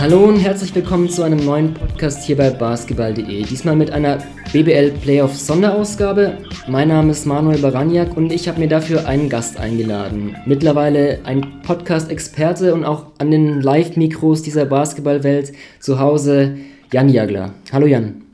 [0.00, 3.42] Hallo und herzlich willkommen zu einem neuen Podcast hier bei basketball.de.
[3.42, 4.16] Diesmal mit einer
[4.50, 6.38] BBL Playoff Sonderausgabe.
[6.66, 10.34] Mein Name ist Manuel Baraniak und ich habe mir dafür einen Gast eingeladen.
[10.46, 16.56] Mittlerweile ein Podcast-Experte und auch an den Live-Mikros dieser Basketballwelt zu Hause
[16.90, 17.52] Jan Jagler.
[17.70, 18.29] Hallo Jan.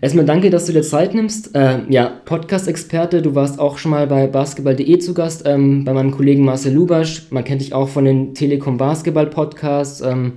[0.00, 1.54] Erstmal danke, dass du dir Zeit nimmst.
[1.54, 6.10] Äh, ja, Podcast-Experte, du warst auch schon mal bei basketball.de zu Gast, ähm, bei meinem
[6.10, 7.30] Kollegen Marcel Lubasch.
[7.30, 10.00] Man kennt dich auch von den Telekom Basketball Podcasts.
[10.00, 10.34] Ähm,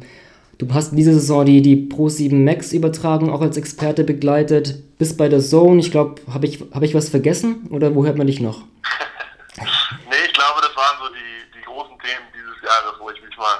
[0.57, 4.83] du hast diese Saison die, die Pro7 Max Übertragung auch als Experte begleitet.
[4.97, 8.17] Bis bei der Zone, ich glaube, habe ich, hab ich was vergessen oder wo hört
[8.17, 8.59] man dich noch?
[9.57, 13.37] nee, ich glaube, das waren so die, die großen Themen dieses Jahres, wo ich mich
[13.37, 13.57] mal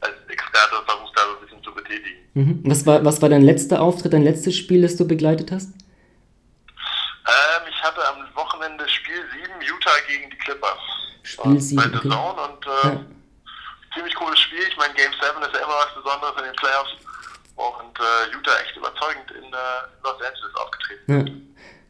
[0.00, 2.16] als Experte versucht habe, ein bisschen zu betätigen.
[2.34, 2.60] Mhm.
[2.64, 5.70] Was, war, was war dein letzter Auftritt, dein letztes Spiel, das du begleitet hast?
[7.26, 10.78] Ähm, ich hatte am Wochenende Spiel 7 Utah gegen die Clippers.
[11.22, 12.08] Spiel 7, bei okay.
[12.08, 13.04] Zone und äh, ja.
[13.94, 14.62] ziemlich cooles Spiel.
[14.68, 16.90] Ich meine, Game 7 ist ja immer was Besonderes in den Playoffs.
[17.56, 19.56] Und äh, Utah echt überzeugend in äh,
[20.04, 21.12] Los Angeles aufgetreten.
[21.12, 21.24] Ja.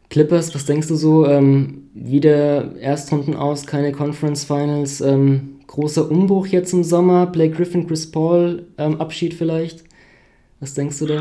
[0.09, 1.27] Clippers, was denkst du so?
[1.27, 5.01] Ähm, wieder Erstrunden aus, keine Conference Finals.
[5.01, 7.27] Ähm, großer Umbruch jetzt im Sommer.
[7.27, 9.86] Blake Griffin, Chris Paul, ähm, Abschied vielleicht.
[10.61, 11.21] Was denkst du da?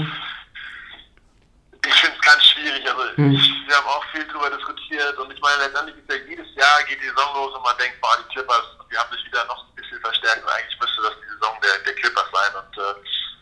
[1.86, 2.88] Ich finde es ganz schwierig.
[2.88, 3.32] Also hm.
[3.32, 6.84] ich, wir haben auch viel darüber diskutiert und ich meine, letztendlich ist ja jedes Jahr
[6.84, 9.68] geht die Saison los und man denkt, boah, die Clippers, die haben sich wieder noch
[9.68, 12.96] ein bisschen verstärkt und eigentlich müsste das die Saison der, der Clippers sein und äh,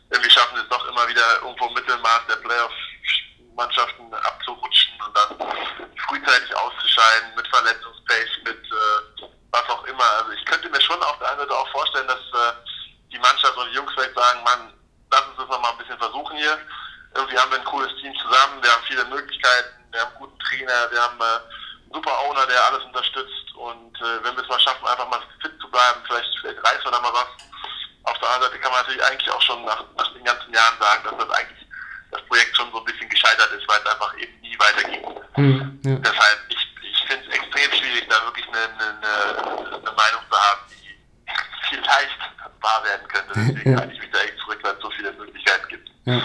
[0.09, 5.31] irgendwie schaffen sie es doch immer wieder irgendwo im Mittelmaß der Playoff-Mannschaften abzurutschen und dann
[6.09, 10.09] frühzeitig auszuscheiden mit Verletzungspace, mit äh, was auch immer.
[10.19, 12.53] Also ich könnte mir schon auf der einen Seite auch vorstellen, dass äh,
[13.11, 14.73] die Mannschaft und die Jungs vielleicht sagen, Mann,
[15.13, 16.57] lass uns das nochmal ein bisschen versuchen hier.
[17.15, 20.39] Irgendwie haben wir ein cooles Team zusammen, wir haben viele Möglichkeiten, wir haben einen guten
[20.39, 24.49] Trainer, wir haben äh, einen super Owner, der alles unterstützt und äh, wenn wir es
[24.49, 27.29] mal schaffen, einfach mal fit zu bleiben, vielleicht, vielleicht reißen wir da mal was.
[28.03, 30.77] Auf der anderen Seite kann man natürlich eigentlich auch schon nach, nach den ganzen Jahren
[30.79, 31.67] sagen, dass das eigentlich
[32.11, 35.01] das Projekt schon so ein bisschen gescheitert ist, weil es einfach eben nie weiterging.
[35.37, 35.95] Mhm, ja.
[35.97, 40.61] Deshalb, ich, ich finde es extrem schwierig, da wirklich eine, eine, eine Meinung zu haben,
[40.69, 40.97] die
[41.69, 42.19] vielleicht
[42.63, 43.33] wahr werden könnte.
[43.35, 43.79] Deswegen ja.
[43.79, 45.92] halte ich mich da echt zurück, weil es so viele Möglichkeiten gibt.
[46.05, 46.21] Ja.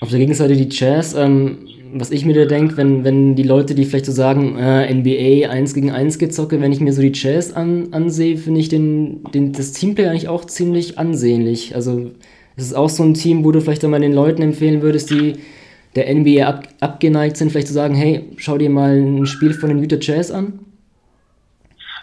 [0.00, 3.74] Auf der Gegenseite die Jazz, ähm, was ich mir da denke, wenn, wenn die Leute,
[3.74, 7.12] die vielleicht so sagen, äh, NBA 1 gegen 1 gezocke, wenn ich mir so die
[7.12, 11.74] Jazz an, ansehe, finde ich den, den, das Teamplay eigentlich auch ziemlich ansehnlich.
[11.74, 12.12] Also
[12.56, 15.42] es ist auch so ein Team, wo du vielleicht einmal den Leuten empfehlen würdest, die
[15.96, 19.68] der NBA ab, abgeneigt sind, vielleicht zu sagen, hey, schau dir mal ein Spiel von
[19.68, 20.60] den Utah Jazz an?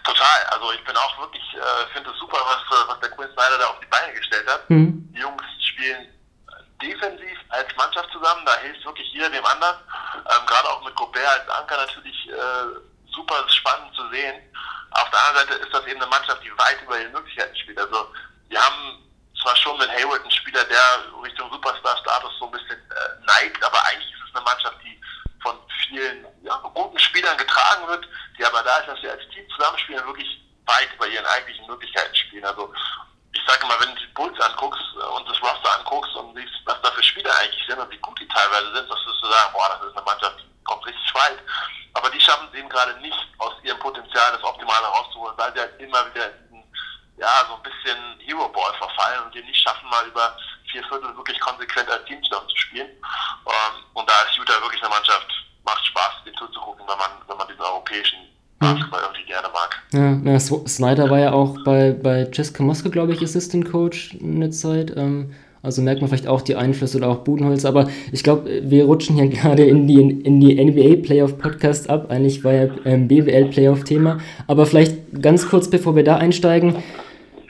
[0.04, 3.28] Total, also ich bin auch wirklich, äh, finde es super, was, äh, was der Quinn
[3.32, 4.68] Snyder da auf die Beine gestellt hat.
[4.68, 5.08] Mhm.
[5.14, 6.06] Die Jungs spielen
[6.80, 9.76] defensiv als Mannschaft zusammen, da hilft wirklich jeder dem anderen.
[10.14, 14.42] Ähm, Gerade auch mit Gobert als Anker natürlich äh, super spannend zu sehen.
[14.92, 17.78] Auf der anderen Seite ist das eben eine Mannschaft, die weit über ihre Möglichkeiten spielt.
[17.78, 18.12] Also
[18.48, 19.02] wir haben
[19.42, 23.84] zwar schon mit Hayward einen Spieler, der Richtung Superstar-Status so ein bisschen äh, neigt, aber
[23.86, 25.00] eigentlich ist es eine Mannschaft, die
[25.42, 25.56] von
[25.86, 30.06] vielen ja, guten Spielern getragen wird, die aber da ist, dass sie als Team zusammenspielen,
[30.06, 32.44] wirklich weit über ihren eigentlichen Möglichkeiten spielen.
[32.44, 32.72] Also
[33.32, 36.80] ich sage mal, wenn du die Bulls anguckst und das Roster anguckst und siehst, was
[36.82, 39.68] da für Spieler eigentlich sind und wie gut die teilweise sind, dass du sagen, boah,
[39.78, 41.38] das ist eine Mannschaft, die kommt richtig weit.
[41.94, 45.60] Aber die schaffen es eben gerade nicht, aus ihrem Potenzial das Optimale rauszuholen, weil sie
[45.60, 46.30] halt immer wieder
[47.18, 50.36] ja, so ein bisschen Hero Ball verfallen und die nicht schaffen, mal über
[50.70, 52.88] vier Viertel wirklich konsequent als Team zu spielen.
[52.88, 55.26] Ähm, und da ist Utah wirklich eine Mannschaft,
[55.64, 60.22] macht Spaß, dem zuzugucken, wenn man, wenn man diesen europäischen Basketball irgendwie gerne mag.
[60.24, 64.50] Ja, ja, Snyder war ja auch bei, bei Jessica Moske, glaube ich, Assistant Coach eine
[64.50, 64.92] Zeit.
[64.96, 65.30] Ähm,
[65.62, 67.64] also merkt man vielleicht auch die Einflüsse oder auch Budenholz.
[67.64, 72.10] Aber ich glaube, wir rutschen hier gerade in die, in die NBA Playoff Podcast ab.
[72.10, 74.18] Eigentlich war ja ähm, BWL Playoff Thema.
[74.46, 76.76] Aber vielleicht ganz kurz, bevor wir da einsteigen.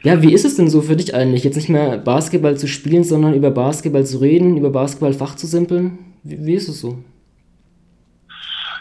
[0.02, 3.02] Ja, wie ist es denn so für dich eigentlich, jetzt nicht mehr Basketball zu spielen,
[3.02, 5.98] sondern über Basketball zu reden, über Basketball Fach zu simpeln?
[6.22, 6.98] Wie, wie ist es so?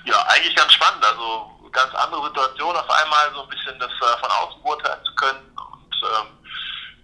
[0.05, 1.03] Ja, eigentlich ganz spannend.
[1.03, 1.47] Also
[1.77, 5.45] ganz andere Situation auf einmal, so ein bisschen das äh, von außen beurteilen zu können.
[5.53, 6.27] Und ähm,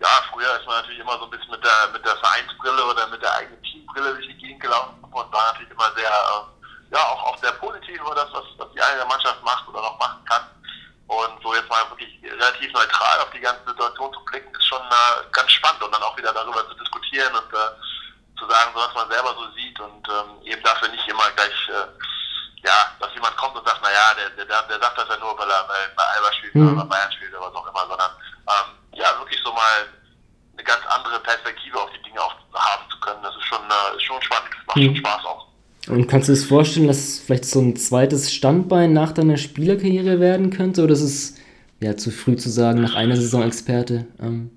[0.02, 3.08] ja, früher ist man natürlich immer so ein bisschen mit der mit der Vereinsbrille oder
[3.08, 7.02] mit der eigenen Teambrille durch die Gegend gelaufen und war natürlich immer sehr, äh, ja,
[7.06, 10.26] auch, auch sehr positiv über das, was, was die eigene Mannschaft macht oder noch machen
[10.26, 10.42] kann.
[11.06, 14.82] Und so jetzt mal wirklich relativ neutral auf die ganze Situation zu blicken, ist schon
[14.82, 18.82] äh, ganz spannend und dann auch wieder darüber zu diskutieren und äh, zu sagen, so
[18.82, 21.86] was man selber so sieht und ähm, eben dafür nicht immer gleich, äh,
[22.64, 25.50] ja, dass jemand kommt und sagt, naja, der, der, der sagt das ja nur, weil
[25.50, 26.68] er bei, bei Alba spielt mhm.
[26.68, 28.12] oder bei Bayern spielt oder was auch immer, sondern
[28.48, 29.88] ähm, ja, wirklich so mal
[30.56, 33.22] eine ganz andere Perspektive auf die Dinge auch haben zu können.
[33.22, 34.86] Das ist schon, äh, ist schon spannend, macht mhm.
[34.86, 35.48] schon Spaß auch.
[35.90, 40.22] Und kannst du dir vorstellen, dass es vielleicht so ein zweites Standbein nach deiner Spielerkarriere
[40.22, 40.84] werden könnte?
[40.84, 41.36] Oder ist es
[41.82, 44.08] ja zu früh zu sagen, nach einer Saison Experte?
[44.22, 44.50] Ähm?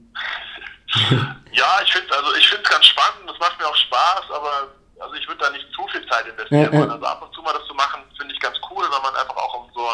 [1.50, 4.75] ja, ich finde also ich finde es ganz spannend, das macht mir auch Spaß, aber
[5.06, 6.90] also ich würde da nicht zu viel Zeit investieren ja.
[6.90, 9.36] Also ab und zu mal das zu machen, finde ich ganz cool, wenn man einfach
[9.36, 9.86] auch um so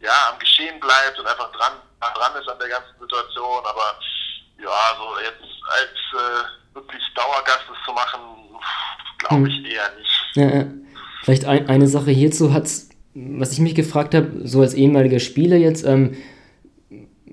[0.00, 3.62] ja, am Geschehen bleibt und einfach dran, dran ist an der ganzen Situation.
[3.66, 3.98] Aber
[4.62, 8.20] ja, so jetzt als äh, wirklich Dauergast das zu machen,
[9.18, 9.66] glaube ich hm.
[9.66, 10.14] eher nicht.
[10.34, 10.64] Ja, ja.
[11.22, 12.66] Vielleicht ein, eine Sache hierzu hat
[13.14, 16.12] was ich mich gefragt habe, so als ehemaliger Spieler jetzt, ähm,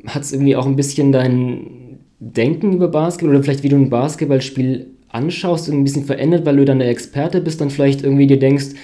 [0.08, 3.90] hat es irgendwie auch ein bisschen dein Denken über Basketball oder vielleicht wie du ein
[3.90, 8.40] Basketballspiel anschaust, ein bisschen verändert, weil du dann der Experte bist, dann vielleicht irgendwie dir
[8.40, 8.76] denkst,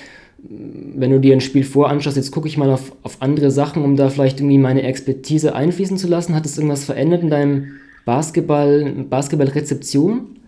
[0.47, 3.95] wenn du dir ein Spiel voranschaust, jetzt gucke ich mal auf, auf andere Sachen, um
[3.95, 6.35] da vielleicht irgendwie meine Expertise einfließen zu lassen.
[6.35, 10.39] Hat es irgendwas verändert in deinem Basketball, Basketball-Rezeption?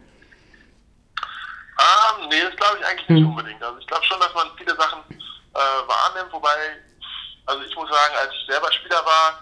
[1.78, 3.30] Ah, nee, das glaube ich eigentlich nicht hm.
[3.30, 3.64] unbedingt.
[3.64, 6.50] Also ich glaube schon, dass man viele Sachen äh, wahrnimmt, wobei,
[7.48, 9.42] also ich muss sagen, als ich selber Spieler war,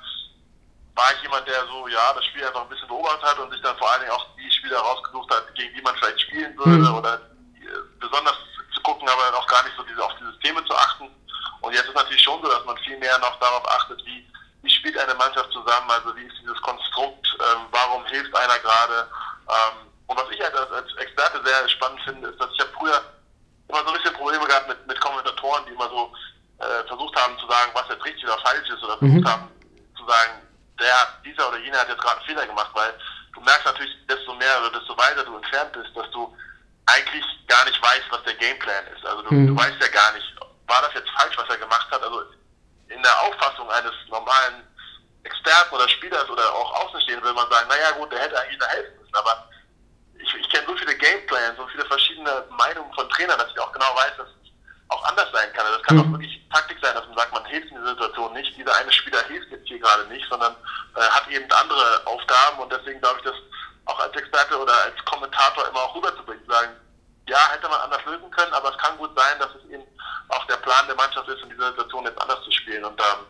[0.95, 3.62] war ich jemand, der so, ja, das Spiel einfach ein bisschen beobachtet hat und sich
[3.62, 6.89] dann vor allen Dingen auch die Spieler rausgesucht hat, gegen die man vielleicht spielen würde
[6.89, 6.95] mhm.
[6.95, 7.68] oder äh,
[8.00, 8.38] besonders
[8.74, 11.09] zu gucken, aber dann auch gar nicht so diese, auf die Systeme zu achten.
[11.62, 14.25] Und jetzt ist natürlich schon so, dass man viel mehr noch darauf achtet, wie,
[14.62, 19.07] wie spielt eine Mannschaft zusammen, also wie ist dieses Konstrukt, ähm, warum hilft einer gerade.
[19.50, 22.71] Ähm, und was ich halt als, als Experte sehr spannend finde, ist, dass ich habe
[22.77, 23.01] früher
[23.68, 26.13] immer so ein bisschen Probleme gehabt mit, mit Kommentatoren, die immer so
[26.59, 29.27] äh, versucht haben zu sagen, was jetzt richtig oder falsch ist, oder versucht mhm.
[29.27, 29.51] haben
[29.97, 30.44] zu sagen,
[30.86, 32.94] der, dieser oder jener hat jetzt gerade einen Fehler gemacht, weil
[33.34, 36.36] du merkst natürlich, desto mehr oder desto weiter du entfernt bist, dass du
[36.86, 39.04] eigentlich gar nicht weißt, was der Gameplan ist.
[39.06, 39.48] Also du, mhm.
[39.48, 40.26] du weißt ja gar nicht,
[40.68, 42.04] war das jetzt falsch, was er gemacht hat.
[42.04, 42.22] Also
[42.90, 44.62] in der Auffassung eines normalen
[45.24, 48.68] Experten oder Spielers oder auch Außenstehenden will man sagen, naja gut, der hätte eigentlich da
[48.68, 49.50] helfen müssen, aber
[50.20, 53.72] ich, ich kenne so viele Gameplans, so viele verschiedene Meinungen von Trainern, dass ich auch
[53.72, 54.28] genau weiß, dass
[54.90, 55.66] auch anders sein kann.
[55.66, 56.04] Also das kann mhm.
[56.04, 58.58] auch wirklich Taktik sein, dass man sagt, man hilft in dieser Situation nicht.
[58.58, 60.56] Dieser eine Spieler hilft jetzt hier gerade nicht, sondern
[60.96, 63.36] äh, hat eben andere Aufgaben und deswegen glaube ich, dass
[63.86, 66.72] auch als Experte oder als Kommentator immer auch rüberzubringen, sagen,
[67.28, 69.84] ja, hätte man anders lösen können, aber es kann gut sein, dass es eben
[70.30, 72.84] auch der Plan der Mannschaft ist, in dieser Situation jetzt anders zu spielen.
[72.84, 73.26] Und ähm,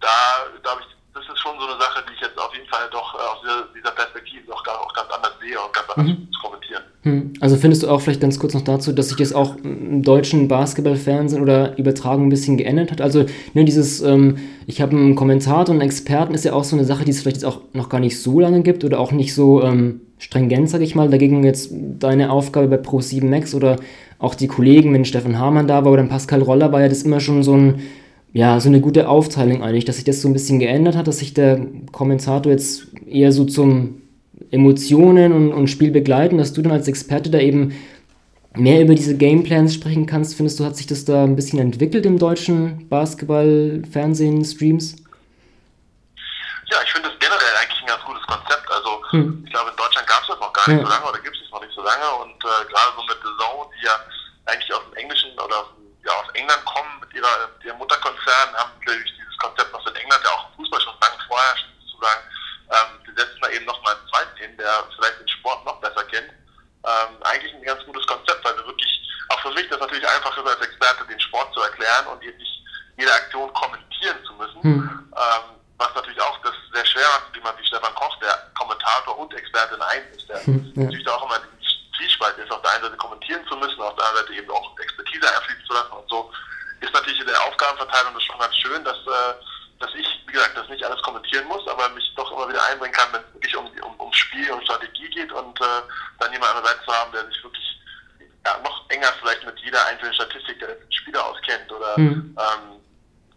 [0.00, 2.90] da, glaube ich, das ist schon so eine Sache, die ich jetzt auf jeden Fall
[2.90, 3.38] doch äh, aus
[3.74, 6.28] dieser, Perspektive auch, auch ganz anders sehe und ganz anders mhm.
[6.32, 6.82] zu kommentieren.
[7.04, 7.32] Mhm.
[7.40, 10.48] Also findest du auch vielleicht ganz kurz noch dazu, dass sich das auch im deutschen
[10.48, 13.00] Basketballfernsehen oder Übertragung ein bisschen geändert hat?
[13.00, 16.74] Also ne, dieses, ähm, ich habe einen Kommentator und einen Experten ist ja auch so
[16.74, 19.12] eine Sache, die es vielleicht jetzt auch noch gar nicht so lange gibt oder auch
[19.12, 21.08] nicht so ähm, stringent, sage ich mal.
[21.08, 23.76] Dagegen jetzt deine Aufgabe bei Pro7 Max oder
[24.18, 27.20] auch die Kollegen, wenn Stefan Hamann da war oder Pascal Roller war ja das immer
[27.20, 27.82] schon so ein
[28.34, 31.18] ja, so eine gute Aufteilung eigentlich, dass sich das so ein bisschen geändert hat, dass
[31.18, 34.02] sich der Kommentator jetzt eher so zum
[34.50, 37.78] Emotionen und, und Spiel begleiten, dass du dann als Experte da eben
[38.56, 40.34] mehr über diese Gameplans sprechen kannst.
[40.34, 44.96] Findest du, hat sich das da ein bisschen entwickelt im deutschen Basketball, Fernsehen, Streams?
[46.66, 48.66] Ja, ich finde das generell eigentlich ein ganz gutes Konzept.
[48.68, 49.44] Also hm.
[49.46, 50.84] ich glaube, in Deutschland gab es das noch gar nicht ja.
[50.84, 53.30] so lange oder gibt es noch nicht so lange und äh, gerade so mit The
[53.38, 53.94] Zone, die ja
[54.46, 57.78] eigentlich aus dem Englischen oder aus dem ja, aus England kommen mit ihrer, mit ihrem
[57.78, 61.54] Mutterkonzern, haben natürlich dieses Konzept, was in England ja auch im Fußball schon lange vorher
[61.80, 62.22] sozusagen,
[62.70, 66.04] ähm, wir setzen da eben nochmal einen zweiten hin, der vielleicht den Sport noch besser
[66.04, 66.30] kennt.
[66.84, 70.36] Ähm, eigentlich ein ganz gutes Konzept, weil wir wirklich, auch für mich das natürlich einfach
[70.36, 72.60] ist, als Experte den Sport zu erklären und eben nicht
[72.96, 74.62] jede Aktion kommentieren zu müssen.
[74.62, 75.12] Hm.
[75.16, 79.18] Ähm, was natürlich auch das sehr schwer macht, wie man wie Stefan Koch, der Kommentator
[79.18, 80.84] und Experte in einem ist, der hm, ja.
[80.84, 81.40] natürlich da auch immer
[81.96, 84.78] Zwiespalt ist, auf der einen Seite kommentieren zu müssen, auf der anderen Seite eben auch
[84.78, 86.30] Expertise einfließen zu lassen und so,
[86.80, 87.40] ist natürlich in der
[87.94, 89.34] Aufgabenverteilung das schon ganz schön, dass, äh,
[89.80, 92.94] dass ich, wie gesagt, das nicht alles kommentieren muss, aber mich doch immer wieder einbringen
[92.94, 95.82] kann, wenn es wirklich um, um, um Spiel und Strategie geht und äh,
[96.18, 97.64] dann jemand an der Seite zu haben, der sich wirklich
[98.44, 102.36] ja, noch enger vielleicht mit jeder einzelnen Statistik der Spieler auskennt oder mhm.
[102.36, 102.80] ähm,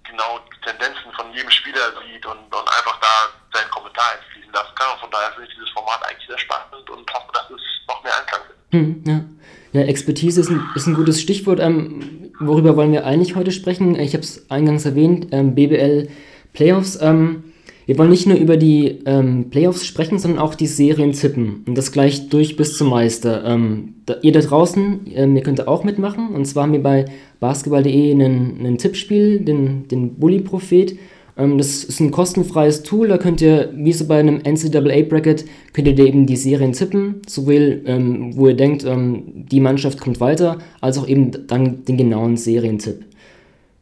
[0.04, 4.76] genau die Tendenzen von jedem Spieler sieht und, und einfach da seinen Kommentar einfließen lassen
[4.76, 4.94] kann.
[4.94, 8.04] Und von daher finde ich dieses Format eigentlich sehr spannend und hoffe, dass es noch
[8.04, 9.04] mehr Anklang findet.
[9.06, 9.36] Hm,
[9.74, 9.80] ja.
[9.82, 11.60] ja, Expertise ist ein, ist ein gutes Stichwort.
[11.60, 12.07] Ähm,
[12.40, 14.00] worüber wollen wir eigentlich heute sprechen?
[14.00, 16.08] Ich habe es eingangs erwähnt, ähm, BBL
[16.54, 17.00] Playoffs.
[17.02, 17.44] Ähm,
[17.86, 21.64] wir wollen nicht nur über die ähm, Playoffs sprechen, sondern auch die Serien tippen.
[21.66, 23.46] Und das gleich durch bis zum Meister.
[23.46, 26.30] Ähm, da, ihr da draußen, ähm, ihr könnt auch mitmachen.
[26.30, 27.06] Und zwar haben wir bei
[27.40, 30.98] basketball.de ein Tippspiel, den, den Bully-Prophet.
[31.38, 35.88] Ähm, das ist ein kostenfreies Tool, da könnt ihr, wie so bei einem NCAA-Bracket, könnt
[35.88, 40.58] ihr eben die Serien tippen, sowohl ähm, wo ihr denkt, ähm, die Mannschaft kommt weiter,
[40.82, 43.06] als auch eben dann den genauen Serientipp.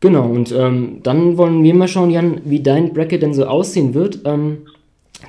[0.01, 3.93] Genau, und ähm, dann wollen wir mal schauen, Jan, wie dein Bracket denn so aussehen
[3.93, 4.19] wird.
[4.25, 4.57] Ähm,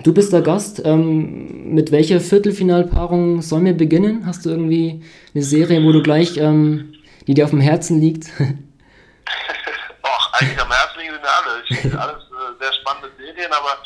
[0.02, 0.82] du bist der Gast.
[0.84, 4.26] Ähm, mit welcher Viertelfinalpaarung sollen wir beginnen?
[4.26, 5.00] Hast du irgendwie
[5.34, 8.26] eine Serie, wo du gleich, die dir auf dem Herzen liegt?
[10.38, 11.62] Eigentlich am Herzen liegen sind alle.
[11.62, 13.78] Ich finde alles äh, sehr spannende Serien, aber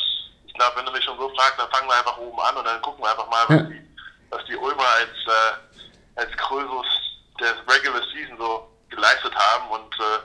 [0.45, 2.65] ich glaube, wenn du mich schon so fragst, dann fangen wir einfach oben an und
[2.65, 3.97] dann gucken wir einfach mal, was, die,
[4.31, 6.87] was die Ulmer als, äh, als Krösus
[7.39, 9.71] der Regular Season so geleistet haben.
[9.71, 10.19] Und äh,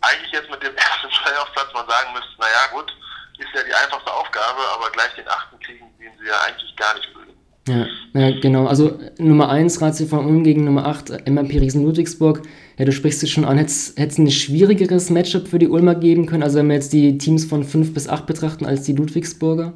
[0.00, 2.90] eigentlich jetzt mit dem ersten Playoff-Platz man sagen müsste, naja gut,
[3.36, 6.94] ist ja die einfachste Aufgabe, aber gleich den achten kriegen, den sie ja eigentlich gar
[6.94, 7.21] nicht mögen.
[7.68, 8.66] Ja, ja, genau.
[8.66, 12.42] Also Nummer 1 Ratio von Ulm gegen Nummer 8 MRP Riesen Ludwigsburg.
[12.76, 13.56] Ja, du sprichst es schon an.
[13.56, 16.42] Hätte es ein schwierigeres Matchup für die Ulmer geben können?
[16.42, 19.72] Also wenn wir jetzt die Teams von 5 bis 8 betrachten als die Ludwigsburger?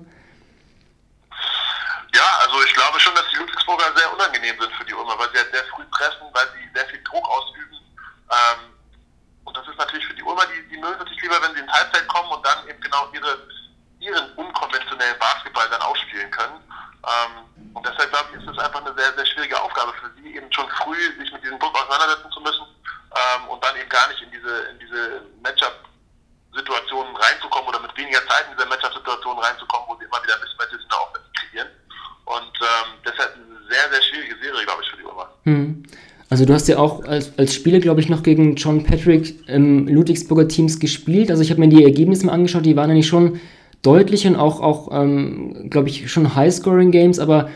[2.13, 5.31] Ja, also ich glaube schon, dass die Ludwigsburger sehr unangenehm sind für die Ulmer, weil
[5.31, 7.79] sie halt sehr früh pressen, weil sie sehr viel Druck ausüben.
[8.35, 8.75] Ähm,
[9.45, 11.71] und das ist natürlich für die Ulmer, die, die mögen sich lieber, wenn sie in
[11.71, 13.47] Halbzeit kommen und dann eben genau ihre,
[14.01, 16.59] ihren unkonventionellen Basketball dann ausspielen können.
[17.07, 17.47] Ähm,
[17.77, 20.49] und deshalb glaube ich, ist es einfach eine sehr, sehr schwierige Aufgabe für sie, eben
[20.49, 24.25] schon früh sich mit diesem Druck auseinandersetzen zu müssen ähm, und dann eben gar nicht
[24.25, 29.95] in diese, in diese Matchup-Situationen reinzukommen oder mit weniger Zeit in diese Matchup-Situationen reinzukommen, wo
[30.01, 31.69] sie immer wieder Mismatches in der Offense kreieren.
[32.25, 35.29] Und ähm, deshalb eine sehr, sehr schwierige Serie, glaube ich, für die Ulmer.
[35.45, 35.85] Hm.
[36.33, 39.87] Also du hast ja auch als, als Spieler, glaube ich, noch gegen John Patrick im
[39.87, 41.31] Ludwigsburger Teams gespielt.
[41.31, 43.39] Also ich habe mir die Ergebnisse mal angeschaut, die waren eigentlich schon
[43.87, 47.51] deutlich und auch, auch ähm, glaube ich, schon High-Scoring-Games, aber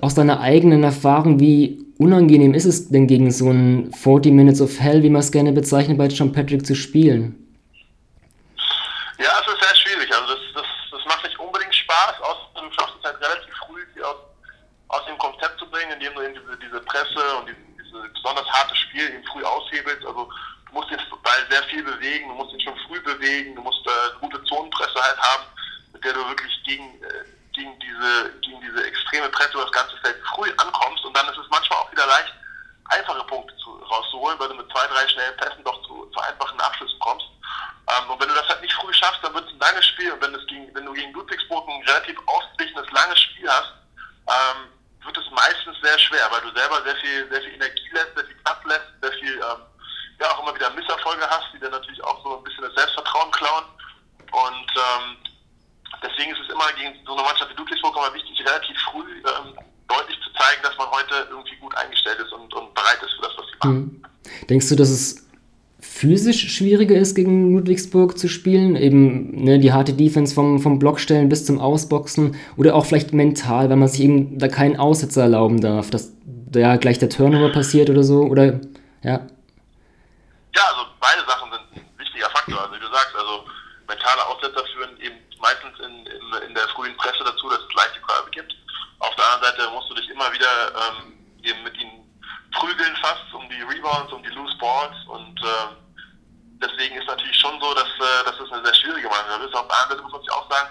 [0.00, 4.78] aus deiner eigenen Erfahrung, wie unangenehm ist es denn gegen so ein 40 Minutes of
[4.78, 7.34] Hell, wie man es gerne bezeichnet, bei John Patrick zu spielen?
[9.18, 10.08] Ja, es ist sehr schwierig.
[10.14, 12.14] Also das, das, das macht nicht unbedingt Spaß,
[12.54, 14.16] du schaffst es halt relativ früh, aus,
[14.88, 18.76] aus dem Konzept zu bringen, indem du diese, diese Presse und diese, diese besonders harte
[18.76, 20.06] Spiel eben früh aushebelst.
[20.06, 20.28] Also
[20.68, 23.86] du musst den Ball sehr viel bewegen, du musst ihn schon früh bewegen, du musst
[23.86, 25.44] äh, eine gute Zonenpresse halt haben,
[25.92, 29.96] mit der du wirklich gegen, äh, gegen, diese, gegen diese extreme Presse über das ganze
[29.98, 32.34] Feld früh ankommst und dann ist es manchmal auch wieder leicht,
[32.90, 36.60] einfache Punkte zu, rauszuholen, weil du mit zwei, drei schnellen Pässen doch zu, zu einfachen
[36.60, 37.26] Abschlüssen kommst.
[37.88, 40.12] Ähm, und wenn du das halt nicht früh schaffst, dann wird es ein langes Spiel
[40.12, 43.72] und wenn, das gegen, wenn du gegen Ludwigsburg ein relativ ausgeglichenes, langes Spiel hast,
[44.28, 44.68] ähm,
[45.04, 48.26] wird es meistens sehr schwer, weil du selber sehr viel, sehr viel Energie lässt, sehr
[48.26, 49.62] viel Kraft lässt, sehr viel ähm,
[50.20, 53.30] ja auch immer wieder Misserfolge hast, die dann natürlich auch so ein bisschen das Selbstvertrauen
[53.32, 53.64] klauen.
[54.32, 55.16] Und ähm,
[56.02, 59.54] deswegen ist es immer gegen so eine Mannschaft wie Ludwigsburg immer wichtig, relativ früh ähm,
[59.88, 63.22] deutlich zu zeigen, dass man heute irgendwie gut eingestellt ist und, und bereit ist für
[63.22, 63.74] das, was sie machen.
[63.74, 64.46] Mhm.
[64.48, 65.28] Denkst du, dass es
[65.80, 68.76] physisch schwieriger ist, gegen Ludwigsburg zu spielen?
[68.76, 73.70] Eben ne, die harte Defense vom, vom Blockstellen bis zum Ausboxen oder auch vielleicht mental,
[73.70, 77.90] wenn man sich eben da keinen Aussetzer erlauben darf, dass da gleich der Turnover passiert
[77.90, 78.22] oder so?
[78.22, 78.60] Oder
[79.02, 79.26] ja.
[81.00, 82.60] Beide Sachen sind ein wichtiger Faktor.
[82.60, 83.46] Also wie du sagst, also
[83.86, 88.00] mentale Aussetzer führen eben meistens in, in, in der frühen Presse dazu, dass es leichte
[88.00, 88.54] Körbe gibt.
[89.00, 92.04] Auf der anderen Seite musst du dich immer wieder ähm, eben mit ihnen
[92.52, 95.76] prügeln fast um die Rebounds, um die Loose Balls und ähm,
[96.60, 99.54] deswegen ist natürlich schon so, dass, äh, dass das eine sehr schwierige Mannschaft ist.
[99.54, 100.68] Auf der anderen Seite muss man sich auch sagen,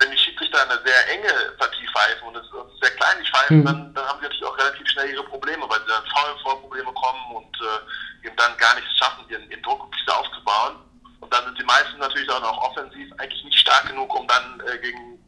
[0.00, 2.48] wenn die Schiedsrichter eine sehr enge Partie pfeifen und es
[2.80, 3.64] sehr kleinlich pfeifen, mhm.
[3.64, 7.36] dann, dann haben sie natürlich auch relativ schnell ihre Probleme, weil sie dann Foul-Vorprobleme kommen
[7.36, 10.76] und äh, eben dann gar nichts schaffen, ihren, ihren Druck wieder aufzubauen.
[11.20, 14.60] Und dann sind die meisten natürlich auch noch offensiv eigentlich nicht stark genug, um dann
[14.66, 15.18] äh, gegen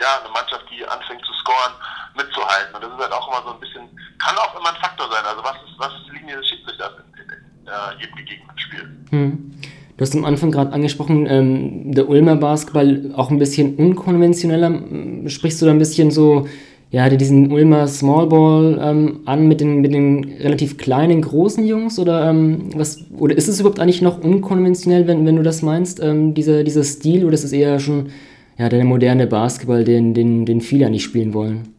[0.00, 1.72] ja, eine Mannschaft, die anfängt zu scoren,
[2.14, 2.74] mitzuhalten.
[2.74, 3.88] Und das ist halt auch immer so ein bisschen,
[4.22, 5.24] kann auch immer ein Faktor sein.
[5.24, 8.58] Also was ist, was ist die Linie des Schiedsrichters in, in, in äh, jedem gegebenen
[8.58, 9.06] Spiel?
[9.10, 9.60] Hm.
[10.00, 15.28] Du hast am Anfang gerade angesprochen, ähm, der Ulmer Basketball auch ein bisschen unkonventioneller.
[15.28, 16.48] Sprichst du da ein bisschen so
[16.90, 21.98] ja, diesen Ulmer Smallball ähm, an mit den, mit den relativ kleinen, großen Jungs?
[21.98, 26.00] Oder, ähm, was, oder ist es überhaupt eigentlich noch unkonventionell, wenn, wenn du das meinst,
[26.00, 27.26] ähm, dieser, dieser Stil?
[27.26, 28.10] Oder ist es eher schon
[28.56, 31.74] ja, der moderne Basketball, den, den, den viele nicht spielen wollen?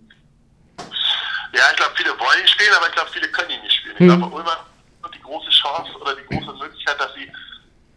[0.78, 3.96] Ja, ich glaube, viele wollen ihn spielen, aber ich glaube, viele können ihn nicht spielen.
[3.96, 4.20] Ich hm.
[4.20, 4.58] glaube, Ulmer
[5.02, 7.26] hat die große Chance oder die große Möglichkeit, dass sie,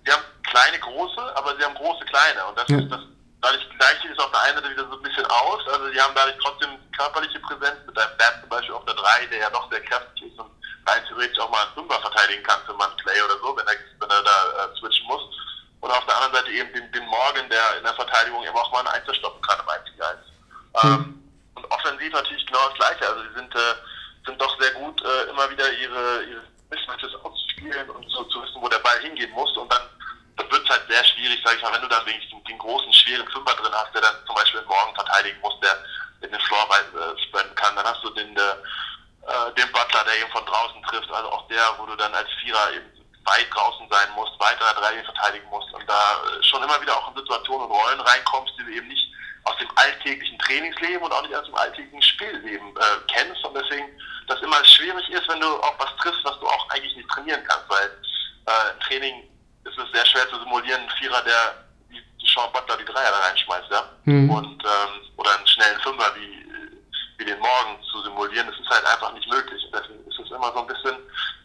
[0.04, 0.24] sie haben
[0.54, 2.46] kleine, große, aber sie haben große, kleine.
[2.46, 2.78] Und das, ja.
[2.78, 3.00] ist, das
[3.42, 5.60] dadurch gleicht das auf der einen Seite wieder so ein bisschen aus.
[5.66, 9.26] Also die haben dadurch trotzdem körperliche Präsenz mit einem Bert zum Beispiel auf der 3,
[9.26, 10.50] der ja doch sehr kräftig ist und
[10.86, 13.76] rein theoretisch auch mal einen Fünfer verteidigen kann für man Clay oder so, wenn er,
[14.00, 15.22] wenn er da äh, switchen muss.
[15.80, 18.72] Und auf der anderen Seite eben den, den Morgan, der in der Verteidigung eben auch
[18.72, 20.18] mal einen Einzel stoppen kann im 1 gegen 1.
[20.82, 23.08] Ähm, und offensiv natürlich genau das Gleiche.
[23.08, 23.74] Also sie sind, äh,
[24.24, 28.62] sind doch sehr gut, äh, immer wieder ihre, ihre Mismatches auszuspielen und so zu wissen,
[28.62, 29.54] wo der Ball hingehen muss.
[29.58, 29.82] Und dann
[30.36, 32.92] dann wird halt sehr schwierig, sag ich mal, wenn du dann wenigstens den, den großen,
[32.92, 35.78] schweren Fünfer drin hast, der dann zum Beispiel morgen verteidigen muss, der
[36.22, 38.58] in den Floor äh, spreaden kann, dann hast du den, der,
[39.26, 42.28] äh, den Butler, der eben von draußen trifft, also auch der, wo du dann als
[42.42, 42.90] Vierer eben
[43.24, 47.08] weit draußen sein musst, weiter drei verteidigen musst und da äh, schon immer wieder auch
[47.08, 49.08] in Situationen und Rollen reinkommst, die du eben nicht
[49.44, 53.44] aus dem alltäglichen Trainingsleben und auch nicht aus dem alltäglichen Spielleben äh, kennst.
[53.44, 53.88] Und deswegen
[54.26, 57.42] das immer schwierig ist, wenn du auch was triffst, was du auch eigentlich nicht trainieren
[57.46, 57.86] kannst, weil
[58.46, 59.28] äh, Training
[59.76, 63.18] ist es sehr schwer zu simulieren, ein Vierer, der wie Sean Butler die Dreier da
[63.28, 63.82] reinschmeißt, ja.
[64.04, 64.30] Mhm.
[64.30, 66.46] Und, ähm, oder einen schnellen Fünfer wie,
[67.18, 69.62] wie den Morgen zu simulieren, das ist halt einfach nicht möglich.
[69.64, 70.96] Und deswegen ist es immer so ein bisschen,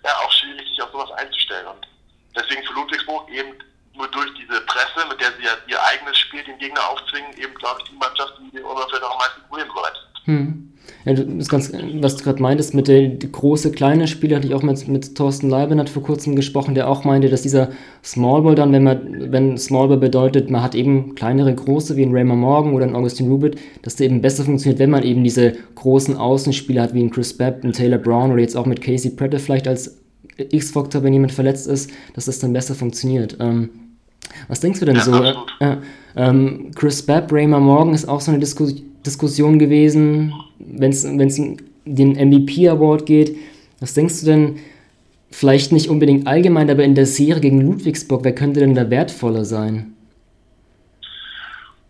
[0.04, 1.68] ja, auch schwierig, sich auf sowas einzustellen.
[1.68, 1.88] Und
[2.36, 3.54] deswegen für Ludwigsburg eben
[3.94, 7.54] nur durch diese Presse, mit der sie ja ihr eigenes Spiel den Gegner aufzwingen, eben,
[7.56, 10.08] glaube ich, die Mannschaft, die den Oberfeld auch am meisten Probleme bereitet.
[10.26, 10.59] Hm.
[11.06, 14.64] Ja, das ganz, was du gerade meintest mit der große, kleine Spiele, hatte ich auch
[14.64, 17.70] mit, mit Thorsten Leiben hat vor kurzem gesprochen, der auch meinte, dass dieser
[18.04, 22.42] Smallball dann, wenn man, wenn Smallball bedeutet, man hat eben kleinere, große, wie ein Raymond
[22.42, 26.18] Morgan oder ein Augustin Rubit, dass der eben besser funktioniert, wenn man eben diese großen
[26.18, 29.34] Außenspieler hat, wie ein Chris Babb, ein Taylor Brown oder jetzt auch mit Casey Pratt
[29.40, 29.98] vielleicht als
[30.38, 33.38] X-Faktor, wenn jemand verletzt ist, dass das dann besser funktioniert.
[33.40, 33.70] Ähm,
[34.50, 35.24] was denkst du denn ja, so?
[35.60, 35.78] Äh,
[36.16, 42.30] ähm, Chris Babb, Raymond Morgan ist auch so eine Diskussion Diskussion gewesen, wenn es den
[42.30, 43.38] MVP Award geht.
[43.80, 44.60] Was denkst du denn,
[45.32, 49.46] vielleicht nicht unbedingt allgemein, aber in der Serie gegen Ludwigsburg, wer könnte denn da wertvoller
[49.46, 49.96] sein?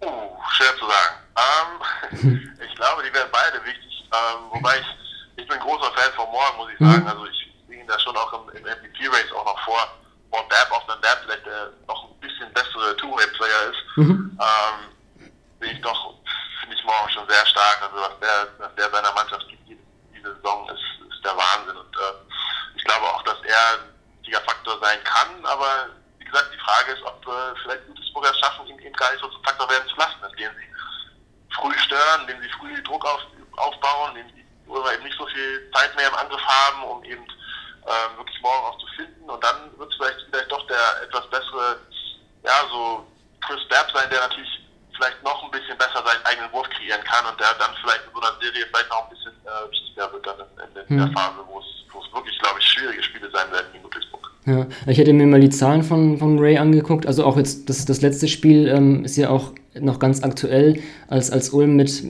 [0.02, 0.08] Oh,
[0.52, 1.16] schwer zu sagen.
[2.22, 4.06] Ähm, ich glaube, die wären beide wichtig.
[4.12, 7.04] Ähm, wobei ich, ich bin großer Fan von Morgen, muss ich sagen.
[7.04, 7.08] Mhm.
[7.08, 9.80] Also ich sehe ihn da schon auch im, im MVP-Race auch noch vor.
[10.32, 13.98] Vor Dab, auch wenn Dab vielleicht der noch ein bisschen bessere Two-Way-Player ist.
[13.98, 14.38] Mhm.
[14.38, 16.19] Ähm, sehe ich doch
[16.90, 17.82] Morgen schon sehr stark.
[17.84, 21.78] Also was der, was der seiner Mannschaft gibt diese Saison ist, ist der Wahnsinn.
[21.78, 22.18] Und äh,
[22.76, 25.46] ich glaube auch, dass er ein wichtiger Faktor sein kann.
[25.46, 29.22] Aber wie gesagt, die Frage ist, ob äh, vielleicht Ludwigsburger schaffen, ihn eben gar nicht
[29.22, 30.70] so zum Faktor werden zu lassen, indem sie
[31.62, 33.22] früh stören, indem sie früh Druck auf,
[33.58, 37.26] aufbauen, indem sie oder eben nicht so viel Zeit mehr im Angriff haben, um eben
[37.86, 39.30] ähm, wirklich morgen auch zu finden.
[39.30, 41.80] Und dann wird es vielleicht, vielleicht doch der etwas bessere,
[42.44, 43.06] ja, so
[43.46, 44.59] Chris Babb sein, der natürlich
[45.00, 48.12] vielleicht noch ein bisschen besser seinen eigenen Wurf kreieren kann und der dann vielleicht in
[48.12, 50.98] so einer Serie vielleicht noch ein bisschen äh, wichtiger wird dann in, in, in hm.
[51.00, 54.26] der Phase, wo es, wo es wirklich, glaube ich, schwierige Spiele sein werden gegen Ludwigsburg.
[54.46, 57.08] Ja, ich hätte mir mal die Zahlen von, von Ray angeguckt.
[57.08, 61.32] Also auch jetzt das, das letzte Spiel ähm, ist ja auch noch ganz aktuell, als,
[61.32, 62.04] als Ulm mit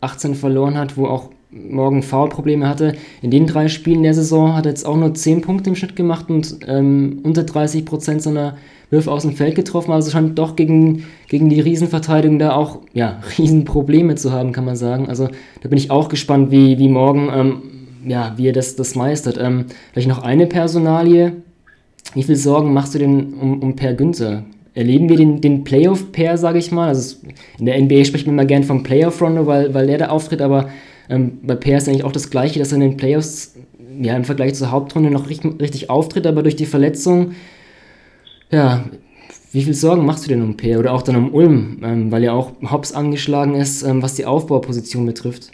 [0.00, 2.96] 18 verloren hat, wo auch morgen Foulprobleme hatte.
[3.22, 5.96] In den drei Spielen der Saison hat er jetzt auch nur 10 Punkte im Schnitt
[5.96, 8.58] gemacht und ähm, unter 30 Prozent seiner
[8.90, 9.92] Würfe aus dem Feld getroffen.
[9.92, 14.76] Also scheint doch gegen, gegen die Riesenverteidigung da auch ja, Riesenprobleme zu haben, kann man
[14.76, 15.08] sagen.
[15.08, 15.28] Also
[15.62, 17.62] da bin ich auch gespannt, wie, wie morgen, ähm,
[18.08, 19.38] ja, wie er das, das meistert.
[19.40, 21.32] Ähm, vielleicht noch eine Personalie.
[22.14, 24.44] Wie viel Sorgen machst du denn um, um Per Günther?
[24.74, 26.88] Erleben wir den, den Playoff-Pair, sage ich mal?
[26.88, 27.16] Also
[27.58, 30.68] in der NBA spricht man immer gern vom Playoff-Rondo, weil, weil der da auftritt, aber
[31.08, 33.54] ähm, bei Per ist eigentlich auch das Gleiche, dass er in den Playoffs
[34.00, 37.32] ja, im Vergleich zur Hauptrunde noch richtig, richtig auftritt, aber durch die Verletzung
[38.50, 38.84] ja,
[39.52, 42.22] wie viel Sorgen machst du denn um Peer oder auch dann um Ulm, ähm, weil
[42.22, 45.50] ja auch Hobbs angeschlagen ist, ähm, was die Aufbauposition betrifft?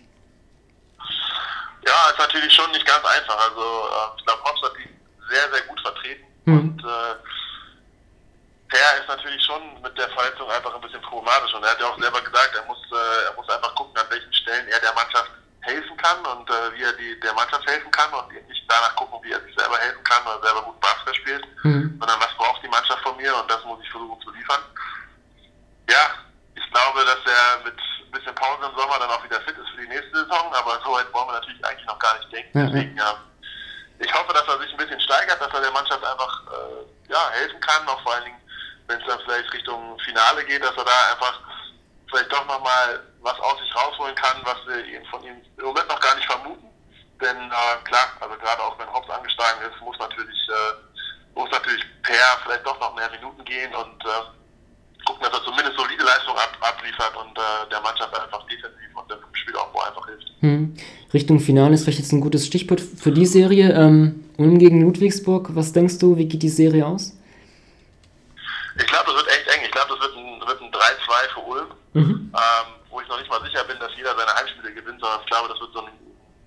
[1.86, 3.38] Ja, ist natürlich schon nicht ganz einfach.
[3.50, 4.88] Also äh, ich glaube, Hobbs hat die
[5.32, 6.58] sehr, sehr gut vertreten mhm.
[6.58, 7.14] und äh,
[8.68, 11.86] Per ist natürlich schon mit der Verletzung einfach ein bisschen problematisch und er hat ja
[11.86, 14.94] auch selber gesagt, er muss, äh, er muss einfach gucken, an welchen Stellen er der
[14.94, 15.30] Mannschaft
[15.62, 19.18] helfen kann und äh, wie er die, der Mannschaft helfen kann und nicht danach gucken,
[19.22, 21.96] wie er sich selber helfen kann oder selber gut Basketball spielt, mhm.
[21.98, 24.60] sondern was braucht die Mannschaft von mir und das muss ich versuchen zu liefern.
[25.88, 26.10] Ja,
[26.54, 29.70] ich glaube, dass er mit ein bisschen Pause im Sommer dann auch wieder fit ist
[29.70, 32.66] für die nächste Saison, aber so weit wollen wir natürlich eigentlich noch gar nicht denken.
[32.66, 33.16] Deswegen, ja,
[33.98, 37.30] ich hoffe, dass er sich ein bisschen steigert, dass er der Mannschaft einfach äh, ja,
[37.30, 38.40] helfen kann, auch vor allen Dingen,
[38.88, 41.40] wenn es dann vielleicht Richtung Finale geht, dass er da einfach
[42.10, 46.00] vielleicht doch nochmal was aus sich rausholen kann, was wir von ihm im Moment noch
[46.00, 46.66] gar nicht vermuten.
[47.20, 51.84] Denn äh, klar, also gerade auch wenn Hobbs angeschlagen ist, muss natürlich, äh, muss natürlich
[52.02, 56.34] Per vielleicht doch noch mehr Minuten gehen und äh, gucken, dass er zumindest solide Leistung
[56.34, 60.26] ab, abliefert und äh, der Mannschaft einfach defensiv und dem Spielaufbau einfach hilft.
[60.40, 60.74] Hm.
[61.14, 63.72] Richtung Finale ist vielleicht jetzt ein gutes Stichwort für die Serie.
[63.72, 67.16] Ähm, Ulm gegen Ludwigsburg, was denkst du, wie geht die Serie aus?
[68.76, 69.60] Ich glaube, das wird echt eng.
[69.64, 71.66] Ich glaube, das wird ein, wird ein 3-2 für Ulm.
[71.92, 72.32] Mhm.
[72.34, 74.16] Ähm, wo ich noch nicht mal sicher bin, dass jeder
[74.72, 75.92] Heimspiele gewinnt, sondern ich glaube, das wird so eine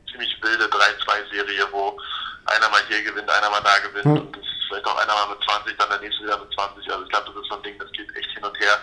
[0.10, 1.98] ziemlich wilde 3-2-Serie, wo
[2.46, 4.28] einer mal hier gewinnt, einer mal da gewinnt mhm.
[4.28, 6.92] und vielleicht auch einer mal mit 20, dann der nächste wieder mit 20.
[6.92, 8.78] Also ich glaube, das ist so ein Ding, das geht echt hin und her.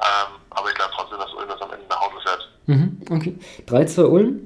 [0.00, 2.42] Ähm, aber ich glaube trotzdem, dass Ulm das am Ende nach Hause fährt.
[2.66, 3.32] Mhm, okay.
[3.68, 4.40] 3-2 Ulm.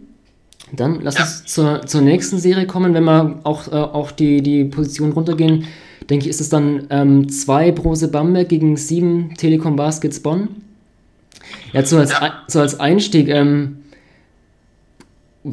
[0.72, 1.22] Dann lass ja.
[1.22, 5.66] uns zur, zur nächsten Serie kommen, wenn wir auch, äh, auch die, die Position runtergehen.
[6.10, 10.62] Denke ich, ist es dann 2 ähm, Brose Bamberg gegen 7 Telekom Baskets Bonn.
[11.72, 12.42] Ja, so als, ja.
[12.48, 13.84] So als Einstieg, ähm,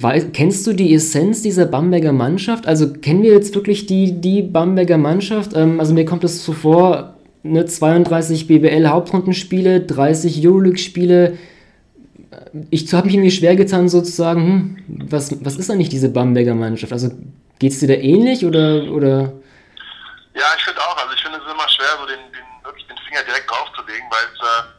[0.02, 2.68] weiß, kennst du die Essenz dieser Bamberger Mannschaft?
[2.68, 5.52] Also kennen wir jetzt wirklich die, die Bamberger Mannschaft?
[5.56, 11.38] Ähm, also mir kommt es so vor, ne, 32 BBL-Hauptrundenspiele, 30 Euroleague-Spiele.
[12.70, 16.92] Ich habe mich irgendwie schwer getan, sozusagen, hm, was, was ist eigentlich diese Bamberger Mannschaft?
[16.92, 17.12] Also
[17.60, 19.34] geht es dir da ähnlich oder, oder?
[20.36, 20.98] Ja, ich finde auch.
[20.98, 24.26] Also ich finde es immer schwer, so den, den, wirklich den Finger direkt draufzulegen, weil
[24.34, 24.75] es äh,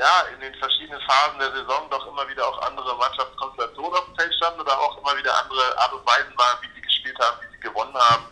[0.00, 4.16] ja, in den verschiedenen Phasen der Saison doch immer wieder auch andere Mannschaftskonstellationen auf dem
[4.16, 7.36] Feld standen oder auch immer wieder andere Art und Weisen waren, wie sie gespielt haben,
[7.42, 8.24] wie sie gewonnen haben.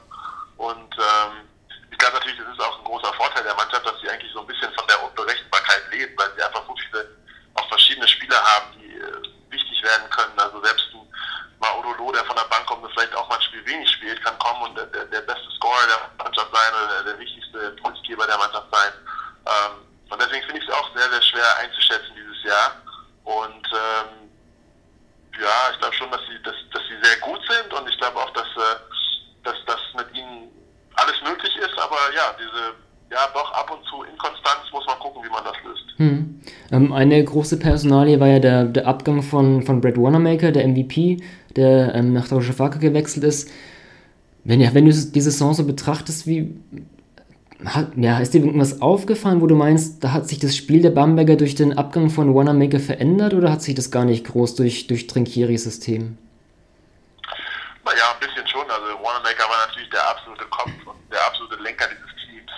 [0.57, 1.44] Und ähm,
[1.90, 4.40] ich glaube natürlich, das ist auch ein großer Vorteil der Mannschaft, dass sie eigentlich so
[4.40, 7.04] ein bisschen von der Unberechenbarkeit lebt, weil sie einfach so viele
[7.52, 10.40] auch verschiedene Spieler haben, die äh, wichtig werden können.
[10.40, 11.04] Also selbst ein
[11.61, 14.38] Maudolo, der von der Bank kommt und vielleicht auch mal ein Spiel wenig spielt, kann
[14.38, 18.38] kommen und der, der beste Scorer der Mannschaft sein oder der, der wichtigste Impulsgeber der
[18.38, 18.92] Mannschaft sein.
[19.44, 22.82] Ähm, und deswegen finde ich es auch sehr, sehr schwer einzuschätzen dieses Jahr.
[23.24, 24.30] Und ähm,
[25.40, 28.18] ja, ich glaube schon, dass sie, dass, dass sie sehr gut sind und ich glaube
[28.18, 28.76] auch, dass, äh,
[29.44, 30.48] dass das mit ihnen
[30.96, 32.74] alles möglich ist, aber ja, diese
[33.10, 35.84] ja doch ab und zu Inkonstanz muss man gucken, wie man das löst.
[35.96, 36.40] Hm.
[36.70, 41.22] Ähm, eine große Personalie war ja der, der Abgang von, von Brad Wanamaker, der MVP,
[41.56, 43.50] der ähm, nach Darussafaka gewechselt ist.
[44.44, 46.60] Wenn, ja, wenn du diese Saison so betrachtest, wie
[47.64, 50.90] hat, ja, ist dir irgendwas aufgefallen, wo du meinst, da hat sich das Spiel der
[50.90, 54.86] Bamberger durch den Abgang von Wanamaker verändert oder hat sich das gar nicht groß durch,
[54.86, 56.16] durch Trinkieri-System?
[57.84, 58.70] Naja, ein bisschen schon.
[58.70, 62.52] Also Wanamaker war natürlich der absolute Kopf und der absolute Lenker dieses Teams,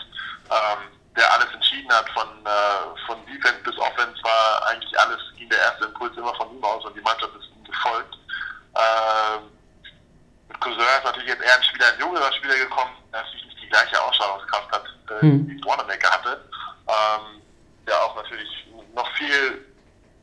[0.51, 0.85] ähm,
[1.17, 5.59] der alles entschieden hat von, äh, von Defense bis Offense war eigentlich alles, ging der
[5.59, 8.19] erste Impuls immer von ihm aus und die Mannschaft ist ihm gefolgt.
[8.77, 9.49] Ähm,
[10.61, 14.73] Cousin ist natürlich jetzt eher ein Spieler, ein jüngerer Spieler gekommen, der natürlich gleiche Ausstrahlungskraft
[14.73, 15.49] hat, äh, hm.
[15.49, 16.45] die Wanamaker hatte.
[16.87, 17.41] Ähm,
[17.87, 18.49] der auch natürlich
[18.95, 19.67] noch viel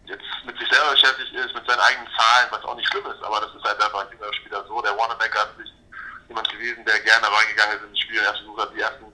[0.05, 3.21] jetzt mit sich selber beschäftigt ist, mit seinen eigenen Zahlen, was auch nicht schlimm ist,
[3.23, 4.81] aber das ist halt einfach ein jüngerer Spieler so.
[4.81, 5.73] Der Wanamaker ist
[6.27, 9.05] jemand gewesen, der gerne reingegangen ist in das Spiel und erst versucht hat, die ersten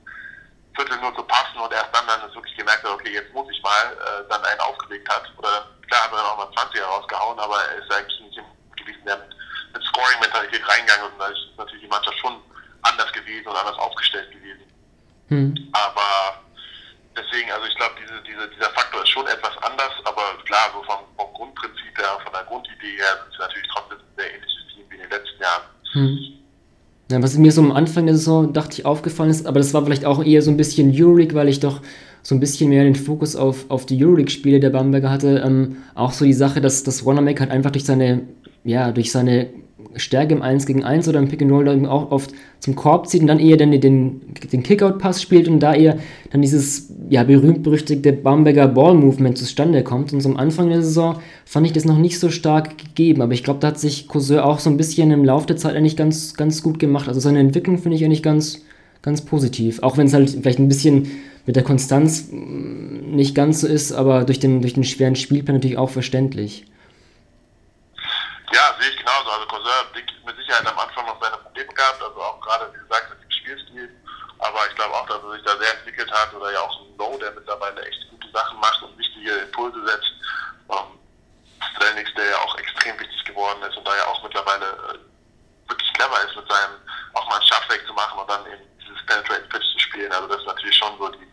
[0.76, 3.62] Viertel nur zu passen und erst dann dann wirklich gemerkt hat, okay, jetzt muss ich
[3.62, 5.26] mal, äh, dann einen aufgelegt hat.
[5.38, 8.41] Oder klar hat er dann auch mal 20 rausgehauen, aber er ist eigentlich nicht
[8.78, 9.36] gewesen, der mit,
[9.74, 12.41] mit Scoring-Mentalität reingegangen und da ist natürlich die Mannschaft schon
[12.84, 14.63] anders gewesen und anders aufgestellt gewesen.
[15.30, 15.67] Hm.
[15.74, 16.43] Aber
[17.15, 20.84] deswegen, also ich glaube, diese, diese, dieser Faktor ist schon etwas anders, aber klar, so
[20.84, 24.63] vom, vom Grundprinzip her, von der Grundidee her sind sie natürlich trotzdem ein sehr ähnliches
[24.74, 25.63] Team wie in den letzten Jahren.
[25.93, 26.43] Hm.
[27.12, 29.84] Ja, was mir so am Anfang der Saison, dachte ich, aufgefallen ist, aber das war
[29.84, 31.82] vielleicht auch eher so ein bisschen Euroleague, weil ich doch
[32.24, 35.43] so ein bisschen mehr den Fokus auf, auf die Euroleague-Spiele der Bamberger hatte.
[35.46, 38.22] Ähm, auch so die Sache, dass, dass Wanamaker halt einfach durch seine,
[38.63, 39.50] ja, durch seine
[39.96, 43.08] Stärke im 1 gegen 1 oder im Pick and Roll dann auch oft zum Korb
[43.08, 45.98] zieht und dann eher dann den, den Kickout-Pass spielt und da eher
[46.32, 50.14] dann dieses ja, berühmt-berüchtigte Bamberger Ball-Movement zustande kommt.
[50.14, 53.34] Und so am Anfang der Saison fand ich das noch nicht so stark gegeben, aber
[53.34, 55.98] ich glaube, da hat sich Cousin auch so ein bisschen im Laufe der Zeit eigentlich
[55.98, 57.08] ganz, ganz gut gemacht.
[57.08, 58.62] Also seine Entwicklung finde ich eigentlich ganz,
[59.02, 59.84] ganz positiv.
[59.84, 61.08] Auch wenn es halt vielleicht ein bisschen
[61.46, 65.58] mit der Konstanz mm, nicht ganz so ist, aber durch den, durch den schweren Spielplan
[65.58, 66.66] natürlich auch verständlich.
[69.24, 69.40] Genauso.
[69.40, 73.10] Also Cousin mit Sicherheit am Anfang noch seine Probleme gehabt, also auch gerade, wie gesagt,
[73.10, 73.90] mit dem Spielstil.
[74.40, 76.98] Aber ich glaube auch, dass er sich da sehr entwickelt hat oder ja auch ein
[76.98, 80.12] No, der mittlerweile echt gute Sachen macht und wichtige Impulse setzt.
[80.70, 81.00] Ähm,
[81.72, 85.94] Strelnix, der ja auch extrem wichtig geworden ist und da ja auch mittlerweile äh, wirklich
[85.94, 86.76] clever ist mit seinem,
[87.14, 90.12] auch mal einen Schaffweg zu machen und dann eben dieses Penetrating Pitch zu spielen.
[90.12, 91.28] Also das ist natürlich schon so die,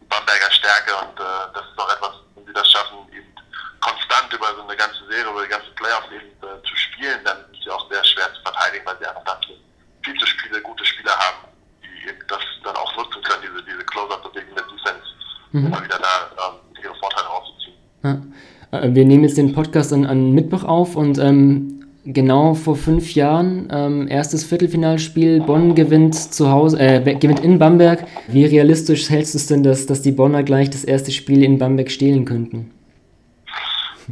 [0.00, 3.34] die Bamberger Stärke und äh, das ist auch etwas, wenn sie das schaffen, eben
[3.80, 6.71] konstant über so eine ganze Serie, über die ganze Playoffs eben äh, zu
[7.02, 9.56] spielen, dann ist sie auch sehr schwer zu verteidigen, weil sie einfach dafür
[10.02, 11.48] viel zu viele gute Spieler haben,
[11.82, 15.06] die eben das dann auch nutzen können, diese, diese Close-Up-Bewegung der Defense,
[15.52, 15.66] mhm.
[15.66, 17.74] immer wieder da ähm, ihre Vorteile rauszuziehen.
[18.04, 18.78] Ja.
[18.78, 23.14] Äh, wir nehmen jetzt den Podcast an, an Mittwoch auf und ähm, genau vor fünf
[23.14, 28.06] Jahren, ähm, erstes Viertelfinalspiel, Bonn gewinnt zu Hause, äh, gewinnt in Bamberg.
[28.28, 31.58] Wie realistisch hältst du es denn, dass, dass die Bonner gleich das erste Spiel in
[31.58, 32.72] Bamberg stehlen könnten?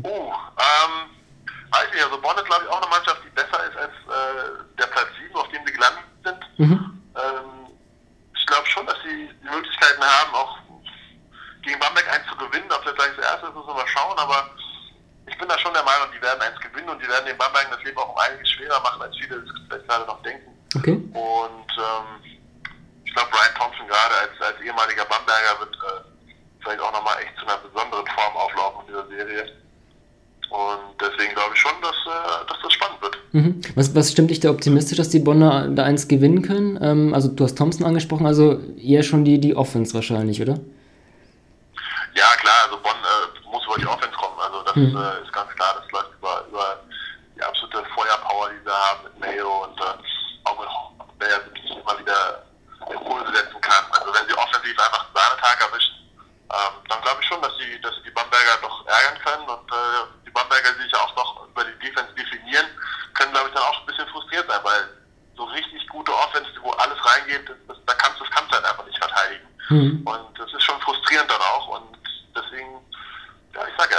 [0.05, 0.11] Ähm,
[2.01, 4.87] ich, also Bonn ist glaube ich auch eine Mannschaft, die besser ist als äh, der
[4.87, 6.41] Platz 7, auf dem sie gelandet sind.
[6.59, 7.03] Mhm.
[7.17, 7.77] Ähm,
[8.35, 10.59] ich glaube schon, dass sie die Möglichkeiten haben, auch
[11.63, 12.71] gegen Bamberg eins zu gewinnen.
[12.73, 14.51] Ob das gleich das erste ist, müssen wir mal schauen, aber
[15.27, 17.71] ich bin da schon der Meinung, die werden eins gewinnen und die werden den Bamberg
[17.71, 20.51] das Leben auch um einiges schwerer machen, als viele es vielleicht gerade noch denken.
[20.75, 20.97] Okay.
[21.13, 22.41] Und ähm,
[23.05, 27.37] ich glaube, Brian Thompson gerade als, als ehemaliger Bamberger wird äh, vielleicht auch nochmal echt
[27.39, 29.61] zu einer besonderen Form auflaufen in dieser Serie.
[30.51, 33.19] Und deswegen glaube ich schon, dass, äh, dass das spannend wird.
[33.33, 33.61] Mhm.
[33.77, 36.79] Was, was stimmt dich da optimistisch, dass die Bonner da eins gewinnen können?
[36.83, 40.59] Ähm, also du hast Thompson angesprochen, also eher schon die, die Offense wahrscheinlich, oder?
[42.15, 44.39] Ja, klar, also Bonn äh, muss über die Offense kommen.
[44.41, 44.97] Also das mhm.
[44.97, 46.81] äh, ist ganz klar, das läuft über, über
[47.37, 49.95] die absolute Feuerpower, die sie haben mit Mayo und äh,
[50.45, 52.43] auch mit der wirklich immer wieder
[52.91, 53.85] Impulse setzen kann.
[53.93, 55.95] Also wenn sie offensiv einfach einen Sahnetag erwischen,
[56.51, 59.71] ähm, dann glaube ich schon, dass sie, dass sie die Bamberger doch ärgern können und
[59.71, 62.71] äh, die Bamberger sich ja auch noch über die Defense definieren,
[63.19, 64.87] können, glaube ich, dann auch ein bisschen frustriert sein, weil
[65.35, 68.87] so richtig gute Offense, wo alles reingeht, das, da kannst du das kannst halt einfach
[68.87, 69.47] nicht verteidigen.
[69.71, 70.07] Mhm.
[70.07, 71.67] Und das ist schon frustrierend dann auch.
[71.81, 71.99] Und
[72.31, 72.79] deswegen,
[73.55, 73.91] ja, ich sag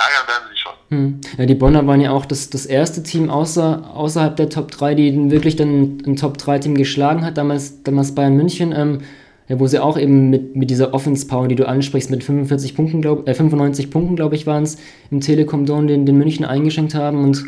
[0.00, 0.72] ärgern werden sie schon.
[0.88, 1.20] Hm.
[1.38, 4.94] Ja, die Bonner waren ja auch das, das erste Team außer, außerhalb der Top 3,
[4.94, 8.72] die wirklich dann ein Top 3 Team geschlagen hat, damals, damals Bayern München.
[8.72, 9.06] Ähm, ja,
[9.58, 13.28] wo sie auch eben mit, mit dieser Offense-Power, die du ansprichst, mit 45 Punkten, glaub,
[13.28, 14.78] äh, 95 Punkten, glaube ich, waren es,
[15.10, 17.44] im Telekom Dome den, den München eingeschenkt haben und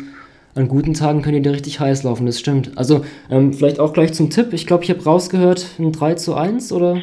[0.55, 2.77] an guten Tagen können die da richtig heiß laufen, das stimmt.
[2.77, 4.53] Also, ähm, vielleicht auch gleich zum Tipp.
[4.53, 7.01] Ich glaube, ich habe rausgehört, ein 3 zu 1 oder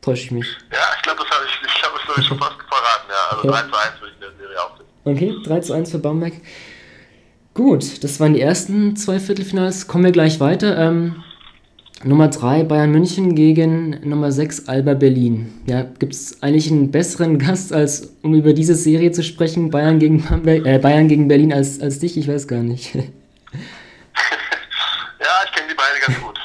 [0.00, 0.46] täusche ich mich?
[0.72, 3.36] Ja, ich glaube, das habe ich, ich, glaub, das hab ich schon fast verraten, ja.
[3.36, 3.58] Also okay.
[3.58, 6.34] 3 zu 1 würde ich in der Serie auch Okay, 3 zu 1 für Bamberg.
[7.54, 9.86] Gut, das waren die ersten zwei Viertelfinals.
[9.86, 10.78] Kommen wir gleich weiter.
[10.78, 11.22] Ähm,
[12.02, 15.52] Nummer 3 Bayern München gegen Nummer 6 Alba Berlin.
[15.66, 19.98] Ja, gibt es eigentlich einen besseren Gast, als um über diese Serie zu sprechen, Bayern
[19.98, 22.16] gegen, Bamberg, äh, Bayern gegen Berlin, als, als dich?
[22.16, 22.94] Ich weiß gar nicht.
[22.94, 23.02] ja,
[25.44, 26.38] ich kenne die beide ganz gut.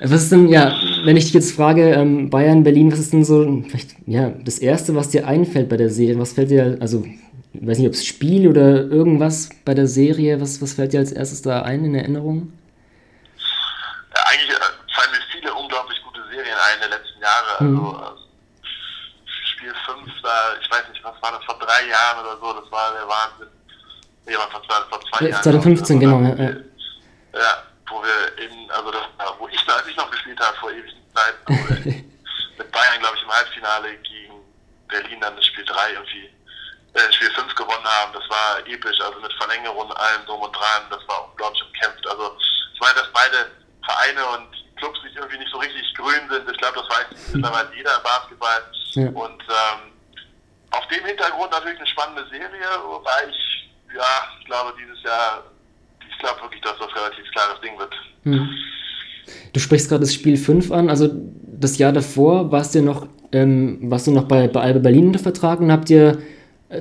[0.00, 3.24] Was ist denn, ja, wenn ich dich jetzt frage, ähm, Bayern, Berlin, was ist denn
[3.24, 6.18] so, vielleicht, ja, das Erste, was dir einfällt bei der Serie?
[6.18, 7.06] Was fällt dir, also,
[7.54, 11.00] ich weiß nicht, ob es Spiel oder irgendwas bei der Serie, was, was fällt dir
[11.00, 12.52] als erstes da ein in Erinnerung?
[14.14, 14.78] Ja, eigentlich äh,
[16.38, 16.90] Serien der
[17.60, 17.94] Mhm.
[17.94, 18.18] Also
[19.26, 22.70] Spiel 5, da, ich weiß nicht, was war das, vor drei Jahren oder so, das
[22.70, 23.48] war der Wahnsinn.
[24.26, 25.42] Nee, war vor zwei, vor zwei Jahren.
[25.42, 26.50] 2015, genau, ja, ja.
[27.34, 29.02] Ja, wo wir in, also das,
[29.38, 32.10] wo ich, als ich noch gespielt habe, vor ewigen Zeiten,
[32.58, 34.34] mit Bayern, glaube ich, im Halbfinale gegen
[34.88, 36.30] Berlin dann das Spiel 3 irgendwie,
[36.94, 38.12] äh, Spiel 5 gewonnen haben.
[38.12, 42.06] Das war episch, also mit Verlängerung, allem drum und dran, das war unglaublich umkämpft.
[42.08, 42.36] Also
[42.74, 43.50] ich meine, dass beide
[43.84, 46.50] Vereine und Clubs nicht irgendwie nicht so richtig grün sind.
[46.50, 48.60] Ich glaube, das weiß mittlerweile jeder im Basketball.
[48.94, 49.08] Ja.
[49.10, 49.80] Und ähm,
[50.70, 55.44] auf dem Hintergrund natürlich eine spannende Serie, wobei ich, ja, ich glaube, dieses Jahr,
[56.08, 57.94] ich glaube wirklich, dass das relativ klares Ding wird.
[58.24, 58.48] Hm.
[59.52, 63.78] Du sprichst gerade das Spiel 5 an, also das Jahr davor warst du noch, ähm,
[63.90, 66.18] warst du noch bei, bei Alba Berlin unter Vertrag und habt ihr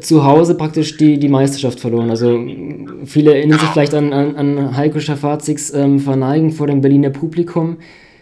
[0.01, 2.09] zu Hause praktisch die, die Meisterschaft verloren.
[2.09, 2.39] Also
[3.05, 7.77] viele erinnern sich vielleicht an, an, an Heiko Schafaziks ähm, Verneigen vor dem Berliner Publikum.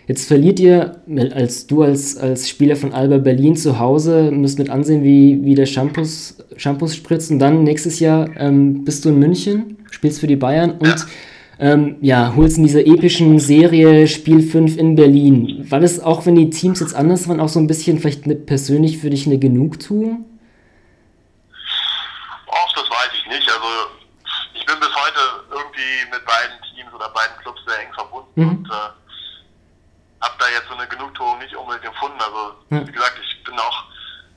[0.08, 0.98] Jetzt verliert ihr,
[1.34, 5.56] als du als, als Spieler von Alba Berlin zu Hause, müsst mit ansehen, wie, wie
[5.56, 7.32] der Shampoos, Shampoos spritzt.
[7.32, 11.08] Und dann nächstes Jahr ähm, bist du in München, spielst für die Bayern und
[11.58, 15.66] ähm, ja, holst in dieser epischen Serie Spiel 5 in Berlin.
[15.70, 19.00] War das auch, wenn die Teams jetzt anders waren, auch so ein bisschen vielleicht persönlich
[19.00, 20.26] für dich eine Genugtuung?
[27.66, 28.50] Sehr eng verbunden mhm.
[28.50, 28.90] und äh,
[30.22, 32.20] habe da jetzt so eine Genugtuung nicht unbedingt empfunden.
[32.22, 32.88] Also ja.
[32.88, 33.84] wie gesagt, ich bin auch,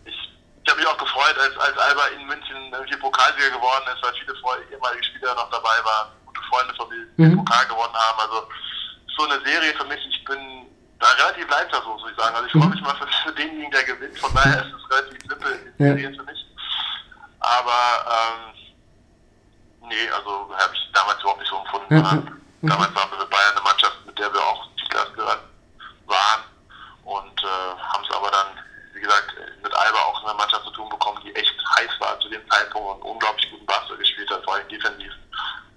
[0.04, 0.16] ich,
[0.62, 4.12] ich habe mich auch gefreut, als, als Alba in München hier Pokalsieger geworden ist, weil
[4.14, 4.34] viele
[4.72, 7.44] ehemalige Spieler noch dabei waren, gute Freunde von mir, die mhm.
[7.44, 8.20] Pokal gewonnen haben.
[8.20, 8.48] Also
[9.16, 10.66] so eine Serie für mich, ich bin
[10.98, 12.34] da relativ leichtversucht, muss ich sagen.
[12.34, 12.70] Also ich freue mhm.
[12.70, 16.10] mich mal für, für denjenigen, der gewinnt, von daher ist es relativ simpel, die Serie
[16.10, 16.16] ja.
[16.16, 16.44] für mich.
[17.40, 18.54] Aber ähm,
[19.88, 21.96] nee, also habe ich damals überhaupt nicht so empfunden.
[21.96, 22.12] Ja.
[22.12, 22.68] Mhm.
[22.68, 25.48] Damals waren wir mit Bayern eine Mannschaft, mit der wir auch Titelaspiranten
[26.06, 26.42] waren
[27.04, 28.48] und äh, haben es aber dann,
[28.92, 32.28] wie gesagt, mit Alba auch eine Mannschaft zu tun bekommen, die echt heiß war zu
[32.28, 35.12] dem Zeitpunkt und unglaublich guten Basketball gespielt hat, vor allem defensiv.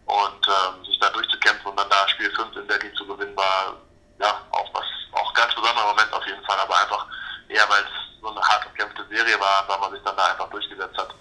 [0.05, 3.75] Und ähm, sich da durchzukämpfen und dann da Spiel 5 in Berlin zu gewinnen, war
[4.19, 7.05] ja auch was, auch ganz besonderer Moment auf jeden Fall, aber einfach
[7.47, 10.49] eher, weil es so eine hart umkämpfte Serie war, weil man sich dann da einfach
[10.49, 11.13] durchgesetzt hat,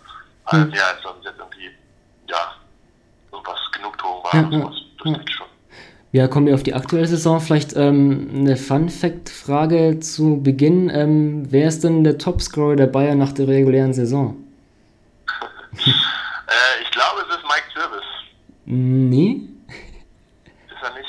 [0.53, 0.72] mhm.
[0.72, 1.79] als, als dann jetzt irgendwie,
[2.26, 2.55] ja,
[3.40, 4.35] irgendwas Genugtuung war.
[4.35, 4.64] Ja, ja.
[4.66, 4.74] Das,
[5.05, 5.33] das ja.
[5.33, 5.46] schon.
[6.12, 7.40] Ja, kommen wir auf die aktuelle Saison.
[7.40, 10.90] Vielleicht ähm, eine Fun-Fact-Frage zu Beginn.
[10.90, 14.37] Ähm, wer ist denn der Topscorer der Bayern nach der regulären Saison?
[15.87, 18.07] äh, ich glaube, es ist Mike Service.
[18.64, 19.42] Nee.
[20.66, 21.09] Ist er nicht?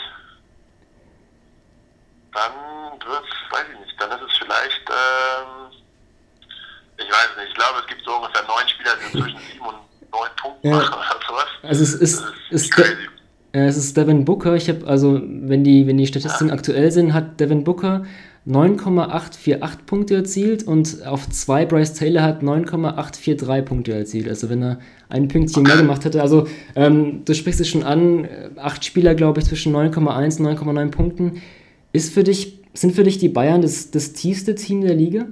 [2.33, 5.71] Dann wird es, weiß ich nicht, dann ist es vielleicht, ähm,
[6.97, 9.77] ich weiß nicht, ich glaube, es gibt so ungefähr neun Spieler, die zwischen sieben und
[10.11, 10.75] neun Punkten ja.
[10.77, 11.10] machen.
[11.63, 12.93] Also es ist, ist, ist crazy.
[13.53, 14.55] Äh, es ist Devin Booker.
[14.55, 18.05] Ich habe, also, wenn die, wenn die Statistiken aktuell sind, hat Devin Booker
[18.45, 24.27] 9,848 Punkte erzielt und auf zwei Bryce Taylor hat 9,843 Punkte erzielt.
[24.27, 26.21] Also wenn er ein Pünktchen mehr gemacht hätte.
[26.21, 30.89] Also ähm, du sprichst es schon an, acht Spieler, glaube ich, zwischen 9,1 und 9,9
[30.89, 31.41] Punkten.
[31.93, 35.25] Ist für dich, sind für dich die Bayern das, das tiefste Team der Liga?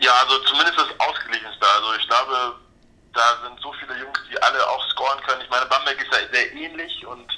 [0.00, 1.64] Ja, also zumindest das ausgeglichenste.
[1.78, 2.54] Also ich glaube,
[3.12, 5.42] da sind so viele Jungs, die alle auch scoren können.
[5.42, 7.30] Ich meine, Bamberg ist ja sehr ähnlich und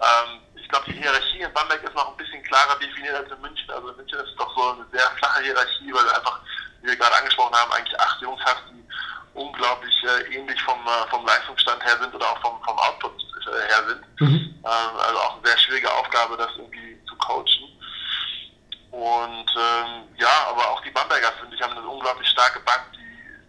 [0.00, 3.40] ähm, ich glaube, die Hierarchie in Bamberg ist noch ein bisschen klarer definiert als in
[3.40, 3.70] München.
[3.70, 6.40] Also in München ist es doch so eine sehr flache Hierarchie, weil du einfach,
[6.82, 8.84] wie wir gerade angesprochen haben, eigentlich acht Jungs hast, die
[9.34, 13.14] unglaublich äh, ähnlich vom, äh, vom Leistungsstand her sind oder auch vom, vom Output
[13.46, 14.20] äh, her sind.
[14.20, 14.54] Mhm.
[14.64, 17.68] Ähm, also auch eine sehr schwierige Aufgabe, das irgendwie zu coachen.
[18.90, 23.07] Und ähm, ja, aber auch die Bamberger, finde ich, haben eine unglaublich starke Bank, die,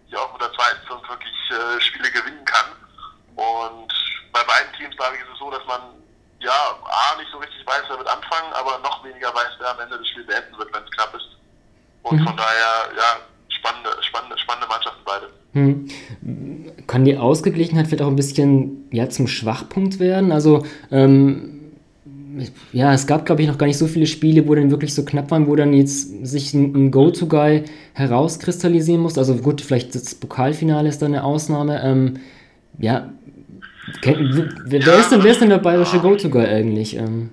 [0.09, 2.71] ja, mit der zweiten Fünf wirklich äh, Spiele gewinnen kann.
[3.35, 3.93] Und
[4.33, 5.81] bei beiden Teams, glaube ich, ist es so, dass man
[6.39, 9.79] ja A, nicht so richtig weiß, wer wird anfangen, aber noch weniger weiß, wer am
[9.79, 11.37] Ende des Spiels beenden wird, wenn es knapp ist.
[12.03, 12.25] Und mhm.
[12.25, 13.19] von daher, ja,
[13.49, 15.29] spannende, spannende, spannende Mannschaften beide.
[15.53, 16.87] Mhm.
[16.87, 20.31] Kann die Ausgeglichenheit vielleicht auch ein bisschen ja, zum Schwachpunkt werden?
[20.31, 21.58] Also, ähm
[22.71, 25.05] ja, es gab, glaube ich, noch gar nicht so viele Spiele, wo dann wirklich so
[25.05, 29.17] knapp waren, wo dann jetzt sich ein, ein Go-To-Guy herauskristallisieren muss.
[29.17, 31.81] Also gut, vielleicht das Pokalfinale ist da eine Ausnahme.
[31.83, 32.19] Ähm,
[32.77, 33.09] ja,
[34.03, 34.17] wer,
[34.65, 36.95] wer, ist denn, wer ist denn der bayerische Go-To-Guy eigentlich?
[36.95, 37.31] Ähm,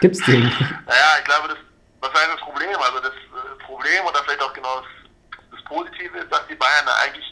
[0.00, 0.42] gibt's den?
[0.42, 1.58] Naja, ich glaube, das,
[2.00, 2.76] was ist das Problem?
[2.76, 6.86] Also das äh, Problem oder vielleicht auch genau das, das Positive ist, dass die Bayern
[6.86, 7.24] da eigentlich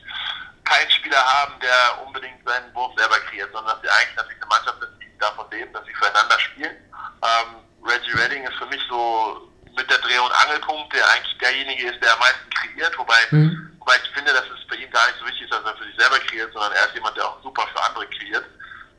[0.68, 4.52] keinen Spieler haben, der unbedingt seinen Wurf selber kreiert, sondern dass sie eigentlich natürlich eine
[4.52, 6.76] Mannschaft sind, die davon leben, dass sie füreinander spielen.
[7.24, 7.48] Ähm,
[7.82, 12.02] Reggie Redding ist für mich so mit der Dreh- und Angelpunkt, der eigentlich derjenige ist,
[12.02, 13.72] der am meisten kreiert, wobei, mhm.
[13.78, 15.84] wobei ich finde, dass es bei ihm gar nicht so wichtig ist, dass er für
[15.84, 18.44] sich selber kreiert, sondern er ist jemand, der auch super für andere kreiert.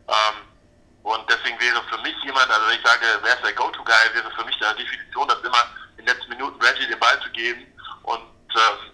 [0.07, 0.35] Ähm,
[1.03, 4.31] und deswegen wäre für mich jemand, also wenn ich sage, wer ist der Go-To-Guy, wäre
[4.31, 5.63] für mich der Definition, dass immer
[5.97, 7.65] in den letzten Minuten Reggie den Ball zu geben
[8.03, 8.21] und
[8.55, 8.88] ihn, ihn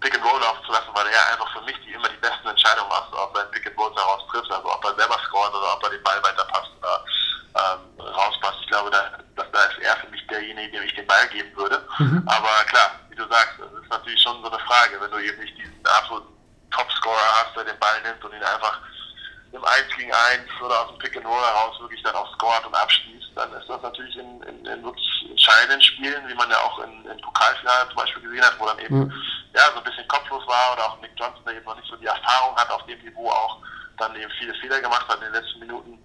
[0.00, 3.12] Pick and Roll aufzulassen, weil er einfach für mich die immer die besten Entscheidungen macht,
[3.12, 5.90] ob er Pick and Roll daraus trifft, also ob er selber scoret oder ob er
[5.90, 7.04] den Ball weiterpasst oder
[7.56, 8.58] ähm, rauspasst.
[8.62, 11.54] Ich glaube, da, dass, da ist er für mich derjenige, dem ich den Ball geben
[11.56, 11.82] würde.
[11.98, 12.22] Mhm.
[12.26, 15.38] Aber klar, wie du sagst, das ist natürlich schon so eine Frage, wenn du eben
[15.40, 16.28] nicht diesen absoluten
[16.70, 18.80] Topscorer hast, der den Ball nimmt und ihn einfach
[19.52, 22.64] im 1 gegen 1 oder aus dem Pick and Roll heraus wirklich dann auch scoret
[22.64, 26.58] und abschließt, dann ist das natürlich in, in, in wirklich entscheidenden Spielen, wie man ja
[26.58, 29.12] auch in, in Pokalfinale zum Beispiel gesehen hat, wo dann eben mhm.
[29.54, 31.96] ja so ein bisschen kopflos war oder auch Nick Johnson, der eben noch nicht so
[31.96, 33.62] die Erfahrung hat auf dem Niveau auch
[34.00, 35.98] dann eben viele Fehler gemacht hat in den letzten Minuten,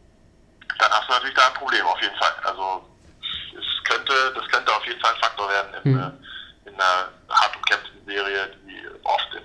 [0.79, 2.36] dann hast du natürlich da ein Problem auf jeden Fall.
[2.43, 2.84] Also
[3.58, 6.12] es könnte, das könnte auf jeden Fall ein Faktor werden in, mhm.
[6.65, 9.43] in einer hart umkämpften Serie, die oft in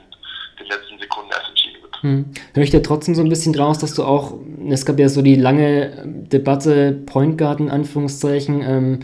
[0.58, 2.02] den letzten Sekunden erst entschieden wird.
[2.02, 2.34] Hm.
[2.54, 4.34] Höre ich dir trotzdem so ein bisschen draus, dass du auch,
[4.68, 9.00] es gab ja so die lange Debatte, Point Guard in Anführungszeichen, ähm,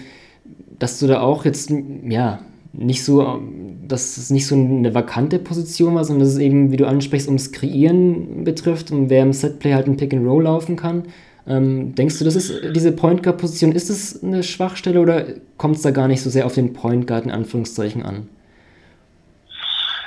[0.79, 2.41] dass du da auch jetzt, ja,
[2.77, 3.43] nicht so,
[3.83, 7.29] dass es nicht so eine vakante Position war, sondern dass es eben, wie du ansprichst,
[7.29, 11.05] ums Kreieren betrifft und wer im Setplay halt ein Pick and Roll laufen kann.
[11.47, 15.77] Ähm, denkst du, das ist diese Point Guard Position, ist es eine Schwachstelle oder kommt
[15.77, 18.29] es da gar nicht so sehr auf den Point Guard in Anführungszeichen an?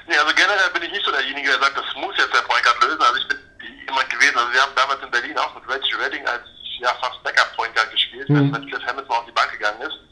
[0.08, 2.63] Nee, also generell bin ich nicht so derjenige, der sagt, das muss jetzt der Point
[2.63, 3.01] Guard lösen.
[3.01, 3.38] Also ich bin
[3.88, 6.43] jemand gewesen, also wir haben damals in Berlin auch mit Reggie Redding als
[6.82, 8.51] ja, fast Backup Point Guard gespielt, mhm.
[8.51, 10.09] wenn Cliff Hamilton auf die Bank gegangen ist.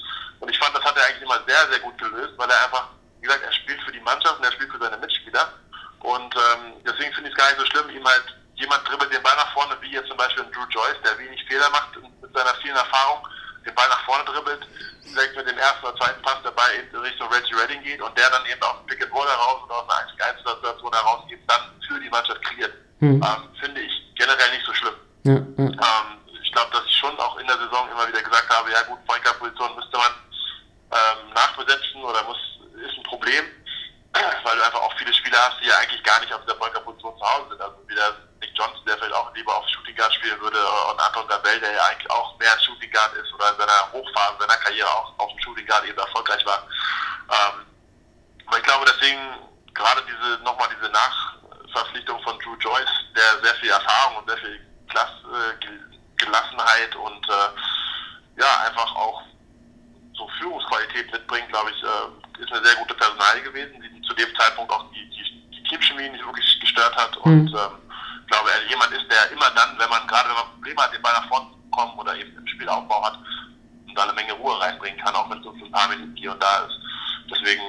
[0.48, 2.88] Und ich fand, das hat er eigentlich immer sehr, sehr gut gelöst, weil er einfach,
[3.20, 5.52] wie gesagt, er spielt für die Mannschaft und er spielt für seine Mitspieler.
[6.00, 8.24] Und ähm, deswegen finde ich es gar nicht so schlimm, ihm halt,
[8.56, 11.70] jemand dribbelt den Ball nach vorne, wie jetzt zum Beispiel Drew Joyce, der wenig Fehler
[11.70, 13.28] macht mit seiner vielen Erfahrung,
[13.66, 14.64] den Ball nach vorne dribbelt,
[15.04, 18.30] vielleicht mit dem ersten oder zweiten Pass dabei in Richtung Reggie Redding geht und der
[18.30, 21.44] dann eben aus dem Pick and Roll heraus oder aus einer 1 Situation heraus eben
[21.48, 22.72] dann für die Mannschaft kreiert.
[23.04, 23.20] Hm.
[23.20, 24.96] Ähm, finde ich generell nicht so schlimm.
[25.28, 25.76] Ja, ja.
[25.76, 28.82] Ähm, ich glaube, dass ich schon auch in der Saison immer wieder gesagt habe, ja
[28.84, 30.27] gut, Point Position müsste man
[32.08, 32.38] oder muss,
[32.80, 33.46] ist ein Problem,
[34.44, 37.18] weil du einfach auch viele Spieler hast, die ja eigentlich gar nicht auf der Polka-Position
[37.18, 37.62] zu Hause sind.
[37.62, 40.58] Also wieder Nick Johnson, der vielleicht auch lieber auf Shooting Guard spielen würde,
[40.90, 44.38] und Anton Gabel, der ja eigentlich auch mehr Shooting Guard ist oder in seiner Hochphase
[44.40, 46.64] seiner Karriere auch auf dem Shooting Guard eben erfolgreich war.
[47.30, 47.66] Ähm,
[48.48, 49.20] aber ich glaube deswegen,
[49.74, 54.60] gerade diese, nochmal diese Nachverpflichtung von Drew Joyce, der sehr viel Erfahrung und sehr viel
[54.90, 55.68] Klasse, äh,
[56.16, 59.22] Gelassenheit und äh, ja, einfach auch
[60.38, 64.72] Führungsqualität mitbringt, glaube ich, äh, ist eine sehr gute Personalie gewesen, die zu dem Zeitpunkt
[64.72, 67.16] auch die, die, die Teamchemie nicht wirklich gestört hat.
[67.26, 67.32] Mhm.
[67.32, 67.88] Und ähm,
[68.28, 71.02] glaube, er jemand ist, der immer dann, wenn man gerade wenn man Probleme hat, den
[71.02, 73.18] Ball nach vorne zu kommen oder eben im Spielaufbau hat,
[73.88, 76.32] und da eine Menge Ruhe reinbringen kann, auch wenn es so ein paar Minuten hier
[76.32, 76.78] und da ist.
[77.32, 77.64] Deswegen,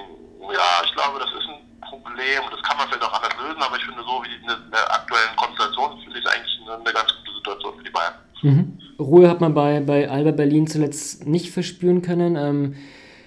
[0.53, 3.63] ja, ich glaube, das ist ein Problem und das kann man vielleicht auch anders lösen,
[3.63, 6.93] aber ich finde so wie in der aktuellen Konstellation finde ich es eigentlich eine, eine
[6.93, 8.15] ganz gute Situation für die Bayern.
[8.43, 8.79] Mhm.
[8.99, 12.37] Ruhe hat man bei, bei Alba Berlin zuletzt nicht verspüren können.
[12.37, 12.75] Ähm,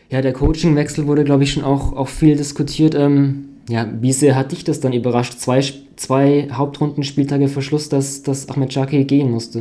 [0.10, 2.96] ja, der Coachingwechsel wurde, glaube ich, schon auch, auch viel diskutiert.
[2.96, 5.40] Ähm, ja, wie sehr hat dich das dann überrascht?
[5.40, 5.64] Zwei,
[5.96, 9.60] zwei Hauptrundenspieltage vor Schluss, dass, dass Ahmed Chaki gehen musste.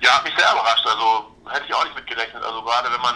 [0.00, 0.86] Ja, hat mich sehr überrascht.
[0.86, 2.42] Also hätte ich auch nicht mitgerechnet.
[2.44, 3.14] Also gerade wenn man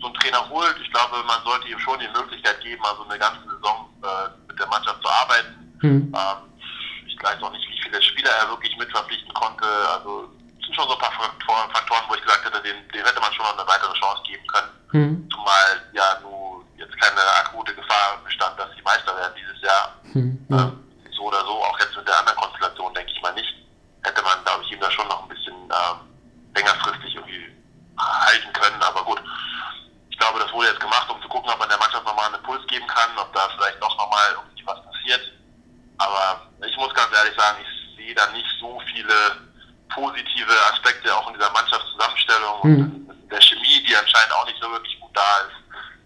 [0.00, 3.18] so einen Trainer holt, ich glaube, man sollte ihm schon die Möglichkeit geben, also eine
[3.18, 5.54] ganze Saison äh, mit der Mannschaft zu arbeiten.
[5.80, 6.12] Hm.
[6.12, 6.38] Ähm,
[7.08, 7.64] ich weiß auch nicht,
[7.94, 9.66] viele Spieler er wirklich mitverpflichten konnte.
[9.88, 10.28] Also
[10.58, 13.32] es sind schon so ein paar Faktoren, wo ich gesagt hätte, dem, dem hätte man
[13.32, 14.70] schon noch eine weitere Chance geben können.
[14.90, 15.28] Hm.
[15.30, 19.94] Zumal ja nur jetzt keine akute Gefahr bestand, dass sie Meister werden dieses Jahr.
[20.12, 20.46] Hm.
[20.50, 20.84] Ähm,
[21.16, 23.54] so oder so, auch jetzt mit der anderen Konstellation, denke ich mal nicht.
[24.02, 25.98] Hätte man, glaube ich, ihm da schon noch ein bisschen ähm,
[26.54, 27.50] längerfristig irgendwie
[27.98, 28.82] halten können.
[28.82, 29.22] Aber gut,
[30.10, 32.36] ich glaube, das wurde jetzt gemacht, um zu gucken, ob man der Mannschaft nochmal einen
[32.36, 35.22] Impuls geben kann, ob da vielleicht doch nochmal irgendwie was passiert.
[35.98, 37.73] Aber ich muss ganz ehrlich sagen, ich
[38.04, 39.16] sehe da nicht so viele
[39.88, 43.06] positive Aspekte auch in dieser Mannschaftszusammenstellung mhm.
[43.08, 45.56] und der Chemie, die anscheinend auch nicht so wirklich gut da ist,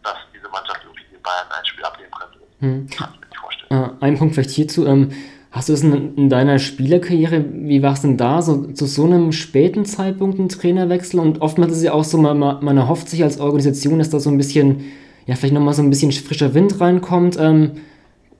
[0.04, 2.38] dass diese Mannschaft irgendwie in Bayern ein Spiel abnehmen könnte.
[2.60, 2.90] Mhm.
[2.90, 3.98] Kann ich mir nicht vorstellen.
[4.00, 4.86] Äh, ein Punkt vielleicht hierzu.
[4.86, 5.12] Ähm,
[5.50, 9.04] hast du es in, in, deiner Spielerkarriere, wie war es denn da, so zu so
[9.04, 11.18] einem späten Zeitpunkt ein Trainerwechsel?
[11.18, 14.20] Und oftmals ist es ja auch so, man, man erhofft sich als Organisation, dass da
[14.20, 14.92] so ein bisschen,
[15.26, 17.36] ja, vielleicht nochmal so ein bisschen frischer Wind reinkommt.
[17.38, 17.80] Ähm,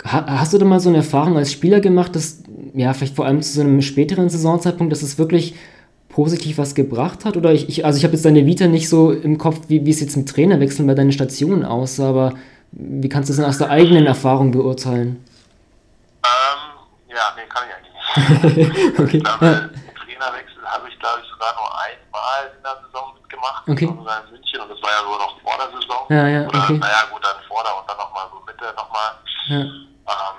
[0.05, 2.43] Hast du da mal so eine Erfahrung als Spieler gemacht, dass,
[2.75, 5.55] ja, vielleicht vor allem zu so einem späteren Saisonzeitpunkt, dass es wirklich
[6.09, 7.37] positiv was gebracht hat?
[7.37, 9.91] Oder ich, ich also ich habe jetzt deine Vita nicht so im Kopf, wie, wie
[9.91, 12.35] es jetzt mit Trainerwechseln bei deinen Stationen aussah, aber
[12.73, 15.25] wie kannst du das denn aus der eigenen Erfahrung beurteilen?
[16.25, 18.99] Ähm, ja, nee, kann ich eigentlich nicht.
[19.01, 19.17] okay.
[19.19, 23.69] Ich glaube, Trainerwechsel habe ich, glaube ich, sogar nur einmal in der Saison mitgemacht.
[23.69, 23.85] Okay.
[23.87, 26.01] in München und das war ja so noch vor der Saison.
[26.09, 26.75] Ja, ja, okay.
[26.75, 29.19] Oder, naja, gut, dann vor der und dann nochmal so Mitte nochmal.
[29.47, 29.57] Ja.
[29.57, 30.39] Ähm,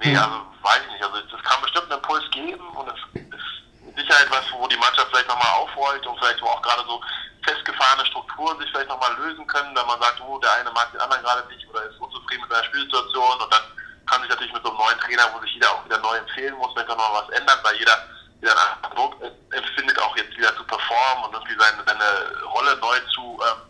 [0.00, 1.04] nee, also weiß ich nicht.
[1.04, 4.76] Also es kann bestimmt einen Impuls geben und es ist mit Sicherheit was, wo die
[4.76, 7.00] Mannschaft vielleicht nochmal aufrollt und vielleicht wo auch gerade so
[7.44, 11.00] festgefahrene Strukturen sich vielleicht nochmal lösen können, wenn man sagt, oh, der eine mag den
[11.00, 13.62] anderen gerade nicht oder ist unzufrieden mit seiner Spielsituation und dann
[14.06, 16.54] kann sich natürlich mit so einem neuen Trainer, wo sich jeder auch wieder neu empfehlen
[16.54, 17.96] muss, vielleicht auch noch was ändern, weil jeder
[18.40, 19.16] wieder einen Druck
[19.50, 23.62] empfindet, auch jetzt wieder zu performen und irgendwie seine, seine Rolle neu zu, ähm,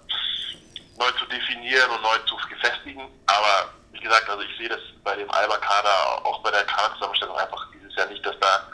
[0.99, 3.09] neu zu definieren und neu zu gefestigen.
[3.27, 7.67] Aber wie gesagt, also ich sehe das bei dem Alba-Kader, auch bei der Kaderzusammenstellung einfach
[7.73, 8.67] dieses Jahr nicht, dass da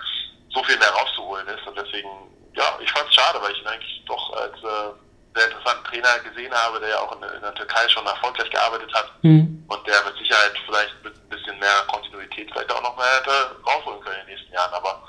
[0.50, 1.66] so viel mehr rauszuholen ist.
[1.66, 2.08] Und deswegen,
[2.54, 4.94] ja, ich fand es schade, weil ich ihn eigentlich doch als äh,
[5.34, 8.92] sehr interessanten Trainer gesehen habe, der ja auch in, in der Türkei schon erfolgreich gearbeitet
[8.94, 9.64] hat mhm.
[9.68, 13.56] und der mit Sicherheit vielleicht mit ein bisschen mehr Kontinuität vielleicht auch noch mehr hätte
[13.66, 14.72] rausholen können in den nächsten Jahren.
[14.72, 15.02] Aber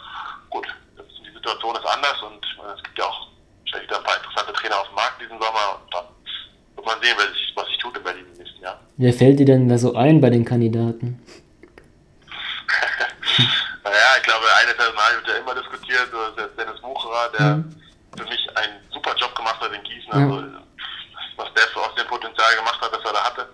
[0.49, 2.45] gut, die Situation ist anders und
[2.75, 3.27] es gibt ja auch
[3.63, 6.05] wahrscheinlich wieder ein paar interessante Trainer auf dem Markt diesen Sommer und dann
[6.79, 8.79] wird man sehen, was ich, was ich tut in Berlin im nächsten Jahr.
[8.97, 11.21] Wer fällt dir denn da so ein bei den Kandidaten?
[13.83, 17.75] naja, ich glaube, eine Personal wird ja immer diskutiert, das ist Dennis Wucherer, der mhm.
[18.17, 20.09] für mich einen super Job gemacht hat in Gießen.
[20.13, 20.19] Ja.
[20.19, 20.43] Also,
[21.35, 23.49] was der so aus dem Potenzial gemacht hat, das er da hatte,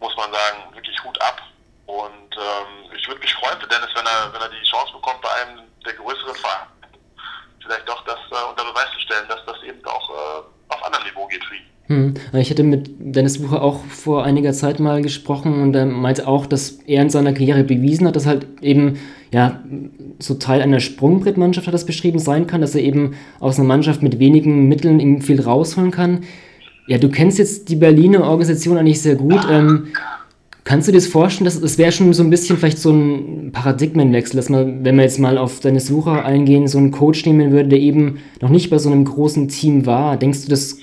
[0.00, 1.40] muss man sagen, wirklich Hut ab.
[1.86, 5.20] Und ähm, ich würde mich freuen für Dennis, wenn er, wenn er die Chance bekommt,
[5.20, 6.68] bei einem der größeren Vereine
[7.60, 11.04] vielleicht doch das äh, unter Beweis zu stellen, dass das eben auch äh, auf anderem
[11.04, 11.73] Niveau geht für ihn.
[11.86, 12.14] Hm.
[12.32, 16.46] Ich hatte mit Dennis Bucher auch vor einiger Zeit mal gesprochen und er meinte auch,
[16.46, 18.94] dass er in seiner Karriere bewiesen hat, dass halt eben
[19.32, 19.62] ja
[20.18, 24.02] so Teil einer Sprungbrettmannschaft hat das beschrieben sein kann, dass er eben aus einer Mannschaft
[24.02, 26.20] mit wenigen Mitteln eben viel rausholen kann.
[26.86, 29.40] Ja, du kennst jetzt die Berliner Organisation eigentlich sehr gut.
[29.50, 29.88] Ähm,
[30.64, 33.50] kannst du dir das vorstellen, dass das wäre schon so ein bisschen vielleicht so ein
[33.52, 37.52] Paradigmenwechsel, dass man, wenn wir jetzt mal auf deine Suche eingehen, so einen Coach nehmen
[37.52, 40.16] würde, der eben noch nicht bei so einem großen Team war.
[40.16, 40.78] Denkst du, das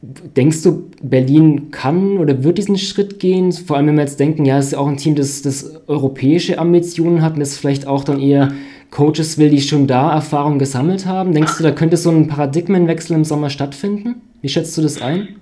[0.00, 3.52] Denkst du, Berlin kann oder wird diesen Schritt gehen?
[3.52, 6.58] Vor allem, wenn wir jetzt denken, ja, es ist auch ein Team, das, das europäische
[6.58, 8.52] Ambitionen hat und das vielleicht auch dann eher
[8.90, 11.34] Coaches will, die schon da Erfahrung gesammelt haben.
[11.34, 14.22] Denkst du, da könnte so ein Paradigmenwechsel im Sommer stattfinden?
[14.40, 15.40] Wie schätzt du das ein?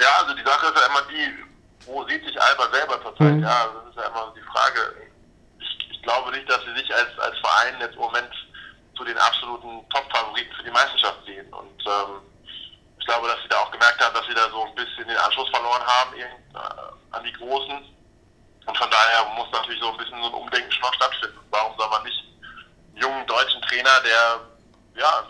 [0.00, 3.36] Ja, also die Sache ist ja immer die, wo sieht sich Alba selber zurzeit?
[3.36, 3.42] Mhm.
[3.42, 4.80] Ja, das ist ja immer die Frage.
[5.58, 8.30] Ich, ich, glaube nicht, dass sie sich als, als Verein jetzt im Moment
[8.96, 11.46] zu den absoluten Top-Favoriten für die Meisterschaft sehen.
[11.52, 12.22] Und ähm,
[13.06, 15.16] ich glaube, dass sie da auch gemerkt haben, dass sie da so ein bisschen den
[15.16, 16.26] Anschluss verloren haben äh,
[17.12, 17.78] an die Großen.
[18.66, 21.38] Und von daher muss natürlich so ein bisschen so ein Umdenken schon noch stattfinden.
[21.52, 24.40] Warum soll man nicht einen jungen deutschen Trainer, der
[24.98, 25.22] ja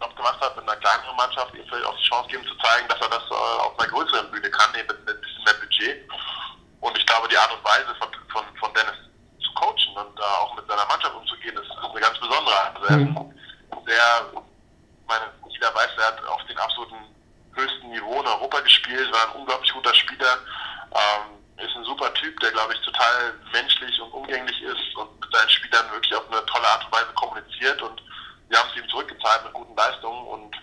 [0.00, 2.88] Job gemacht hat mit einer kleineren Mannschaft, ihm vielleicht auch die Chance geben zu zeigen,
[2.88, 6.08] dass er das äh, auf einer größeren Bühne kann, eben mit, ein bisschen mehr Budget.
[6.80, 8.96] Und ich glaube, die Art und Weise von, von, von Dennis
[9.44, 12.56] zu coachen und äh, auch mit seiner Mannschaft umzugehen, ist, ist eine ganz besondere.
[12.72, 13.34] Also er ist mhm.
[13.84, 14.32] sehr,
[15.04, 17.17] meine, jeder weiß, er hat auf den absoluten
[17.58, 20.38] höchsten Niveau in Europa gespielt, war ein unglaublich guter Spieler,
[20.94, 25.32] ähm, ist ein super Typ, der glaube ich total menschlich und umgänglich ist und mit
[25.32, 28.00] seinen Spielern wirklich auf eine tolle Art und Weise kommuniziert und
[28.48, 30.54] wir haben es ihm zurückgezahlt mit guten Leistungen und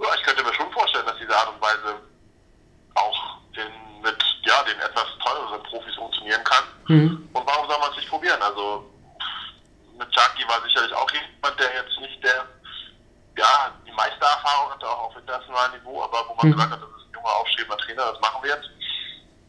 [0.00, 2.00] ja, ich könnte mir schon vorstellen, dass diese Art und Weise
[2.94, 3.70] auch den,
[4.02, 6.64] mit ja, den etwas teureren Profis funktionieren kann.
[6.88, 7.28] Mhm.
[7.32, 8.40] Und warum soll man es nicht probieren?
[8.42, 8.90] Also
[9.98, 12.46] mit Chucky war sicherlich auch jemand, der jetzt nicht der
[14.70, 16.52] Meistererfahrung hat er auch auf internationalem Niveau, aber wo man mhm.
[16.52, 18.70] gesagt hat, das ist ein junger, aufstrebender Trainer, das machen wir jetzt.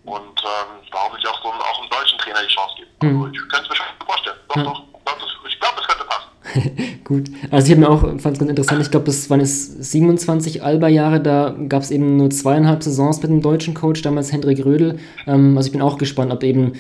[0.04, 2.92] Und ähm, warum nicht auch so auch einem deutschen Trainer die Chance geben?
[3.02, 3.34] Also mhm.
[3.34, 4.38] ich könnte es mir schon vorstellen.
[4.50, 4.64] Doch, ja.
[4.64, 4.82] doch.
[5.48, 7.04] Ich glaube, das könnte passen.
[7.04, 7.30] Gut.
[7.52, 10.64] Also ich habe mir auch, fand es ganz interessant, ich glaube, das waren es 27
[10.64, 15.00] Alba-Jahre, da gab es eben nur zweieinhalb Saisons mit dem deutschen Coach, damals Hendrik Rödel.
[15.28, 16.74] Ähm, also ich bin auch gespannt, ob eben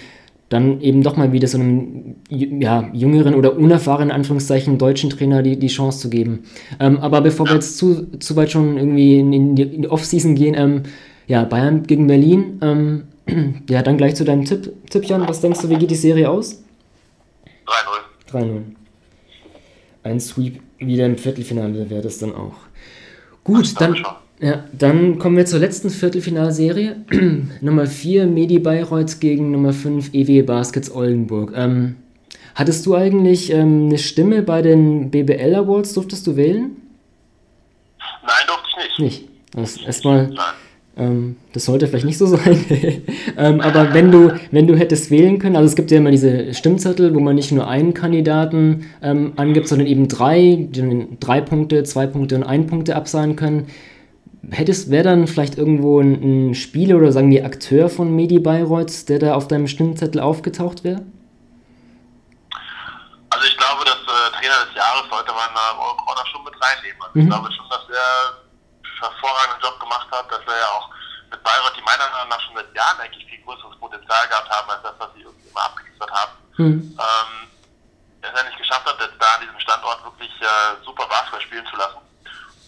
[0.51, 5.57] dann eben doch mal wieder so einem ja, jüngeren oder unerfahrenen Anführungszeichen deutschen Trainer die,
[5.57, 6.43] die Chance zu geben.
[6.77, 10.35] Ähm, aber bevor wir jetzt zu, zu weit schon irgendwie in, die, in die Off-Season
[10.35, 10.83] gehen, ähm,
[11.25, 13.03] ja, Bayern gegen Berlin, ähm,
[13.69, 15.25] ja, dann gleich zu deinem Tipp, Tipp, Jan.
[15.25, 16.61] Was denkst du, wie geht die Serie aus?
[18.27, 18.43] 3-0.
[18.43, 18.61] 3-0.
[20.03, 22.55] ein Sweep wieder im Viertelfinale wäre das dann auch.
[23.45, 23.95] Gut, dann,
[24.41, 26.95] ja, dann kommen wir zur letzten Viertelfinalserie.
[27.61, 31.53] Nummer 4 Medi Bayreuth gegen Nummer 5 EW Baskets Oldenburg.
[31.55, 31.97] Ähm,
[32.55, 35.93] hattest du eigentlich ähm, eine Stimme bei den BBL Awards?
[35.93, 36.75] Durftest du wählen?
[38.23, 39.29] Nein, durfte ich nicht.
[39.55, 39.85] Nicht.
[39.85, 40.33] Erstmal.
[40.97, 42.65] Ähm, das sollte vielleicht nicht so sein.
[43.37, 46.53] ähm, aber wenn du, wenn du hättest wählen können, also es gibt ja immer diese
[46.55, 51.83] Stimmzettel, wo man nicht nur einen Kandidaten ähm, angibt, sondern eben drei, die drei Punkte,
[51.83, 53.67] zwei Punkte und ein Punkte absagen können.
[54.49, 59.07] Hättest, wäre dann vielleicht irgendwo ein, ein, Spieler oder sagen wir Akteur von Medi Bayreuth,
[59.07, 61.05] der da auf deinem Stimmzettel aufgetaucht wäre?
[63.29, 67.01] Also ich glaube, dass äh, Trainer des Jahres sollte man äh, Corner schon mit reinnehmen.
[67.01, 67.21] Also mhm.
[67.21, 68.41] Ich glaube schon, dass er
[68.99, 70.89] hervorragenden Job gemacht hat, dass wir ja auch
[71.29, 74.69] mit Bayreuth, die meiner Meinung nach schon seit Jahren eigentlich viel größeres Potenzial gehabt haben,
[74.69, 76.33] als das, was sie irgendwie immer abgeliefert haben.
[76.57, 76.97] Mhm.
[76.97, 77.31] Ähm,
[78.21, 81.65] er es nicht geschafft hat, jetzt da an diesem Standort wirklich äh, super Basketball spielen
[81.65, 82.01] zu lassen.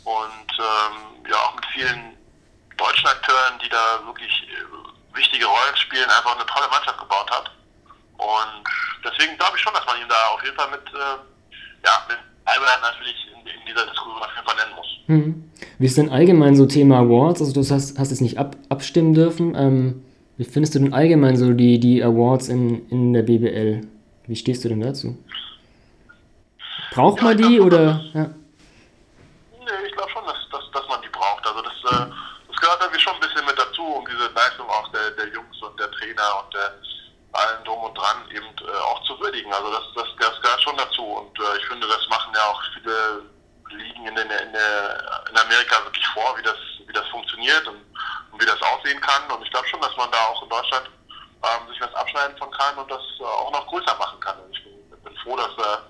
[0.04, 2.18] Und ähm, ja, auch mit vielen
[2.78, 7.52] deutschen Akteuren, die da wirklich äh, wichtige Rollen spielen, einfach eine tolle Mannschaft gebaut hat.
[8.18, 8.64] Und
[9.04, 11.18] deswegen glaube ich schon, dass man ihn da auf jeden Fall mit, äh,
[11.86, 14.88] ja, mit Albert natürlich in, in, dieser Diskussion auf jeden Fall nennen muss.
[15.08, 15.52] Mhm.
[15.80, 17.42] Wie ist denn allgemein so Thema Awards?
[17.42, 19.56] Also du hast, hast es nicht ab, abstimmen dürfen.
[19.56, 20.06] Ähm,
[20.38, 23.88] wie findest du denn allgemein so die, die Awards in, in der BBL?
[24.28, 25.18] Wie stehst du denn dazu?
[26.92, 28.02] Braucht ja, man die glaub, oder?
[28.14, 28.24] Ja.
[29.60, 31.46] Nee, ich glaube schon, dass, dass, dass man die braucht.
[31.46, 32.12] Also das, äh,
[32.48, 35.62] das gehört irgendwie schon ein bisschen mit dazu, um diese Leistung auch der, der Jungs
[35.62, 36.74] und der Trainer und der
[37.34, 39.52] allen drum und dran eben äh, auch zu würdigen.
[39.52, 41.04] Also das, das, das gehört schon dazu.
[41.04, 43.24] Und äh, ich finde, das machen ja auch viele
[43.72, 47.82] Ligen in, in, in, in Amerika wirklich vor, wie das, wie das funktioniert und,
[48.32, 49.32] und wie das aussehen kann.
[49.32, 50.90] Und ich glaube schon, dass man da auch in Deutschland
[51.42, 54.38] ähm, sich was abschneiden von kann und das äh, auch noch größer machen kann.
[54.40, 55.82] Und ich bin, bin froh, dass, äh,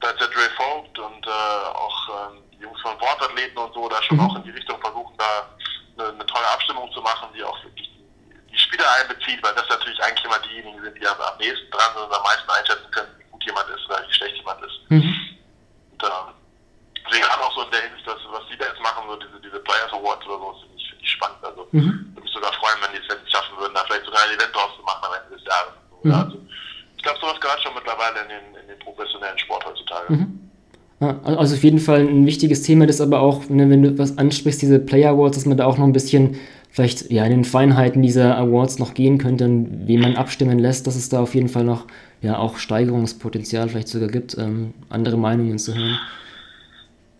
[0.00, 4.02] dass der Dre Vogt und äh, auch äh, die Jungs von Wortathleten und so da
[4.02, 4.28] schon mhm.
[4.28, 5.48] auch in die Richtung versuchen, da
[5.98, 7.90] eine, eine tolle Abstimmung zu machen, die auch wirklich
[8.50, 12.04] die Spieler einbezieht, weil das natürlich eigentlich immer diejenigen sind, die am, nächsten dran sind
[12.04, 14.80] und am meisten einschätzen können, wie gut jemand ist oder wie schlecht jemand ist.
[14.88, 15.14] Mhm.
[15.92, 16.36] Und, ähm,
[17.36, 19.60] haben auch so in der Hinsicht, dass, was die da jetzt machen, so diese, diese
[19.60, 21.44] Players Awards oder so, finde ich, find ich spannend.
[21.44, 22.12] Also mhm.
[22.14, 24.54] würde mich sogar freuen, wenn die es jetzt schaffen würden, da vielleicht sogar ein Event
[24.54, 25.74] draus zu machen am Ende des Jahres.
[25.90, 26.14] So, mhm.
[26.14, 26.36] also,
[26.96, 30.12] ich glaube, sowas gehört schon mittlerweile in den, in den professionellen Sport heutzutage.
[30.12, 30.45] Mhm.
[30.98, 34.62] Also auf jeden Fall ein wichtiges Thema, das aber auch, ne, wenn du was ansprichst,
[34.62, 36.38] diese Player Awards, dass man da auch noch ein bisschen
[36.76, 40.86] vielleicht ja in den Feinheiten dieser Awards noch gehen könnte und wie man abstimmen lässt,
[40.86, 41.86] dass es da auf jeden Fall noch
[42.20, 45.98] ja auch Steigerungspotenzial vielleicht sogar gibt, ähm, andere Meinungen zu hören.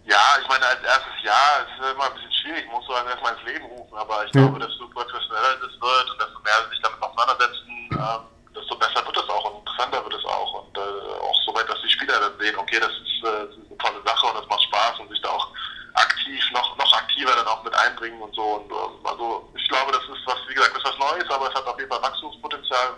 [0.04, 3.32] Ja, ich meine, als erstes Jahr ist es immer ein bisschen schwierig, muss so erstmal
[3.32, 4.44] ins Leben rufen, aber ich ja.
[4.44, 8.20] glaube, desto professioneller das wird und desto mehr sich damit auseinandersetzen, äh,
[8.52, 11.68] desto besser wird es auch und interessanter wird es auch und äh, auch so weit,
[11.68, 14.36] dass die Spieler dann sehen, okay, das ist, äh, das ist eine tolle Sache und
[14.40, 15.48] das macht Spaß und sich da auch
[15.94, 18.42] aktiv, noch, noch aktiver dann auch mit einbringen und so.
[18.42, 21.54] Und ähm, also ich glaube, das ist was, wie gesagt, ist was Neues, aber es
[21.54, 22.96] hat auf jeden Fall Wachstumspotenzial.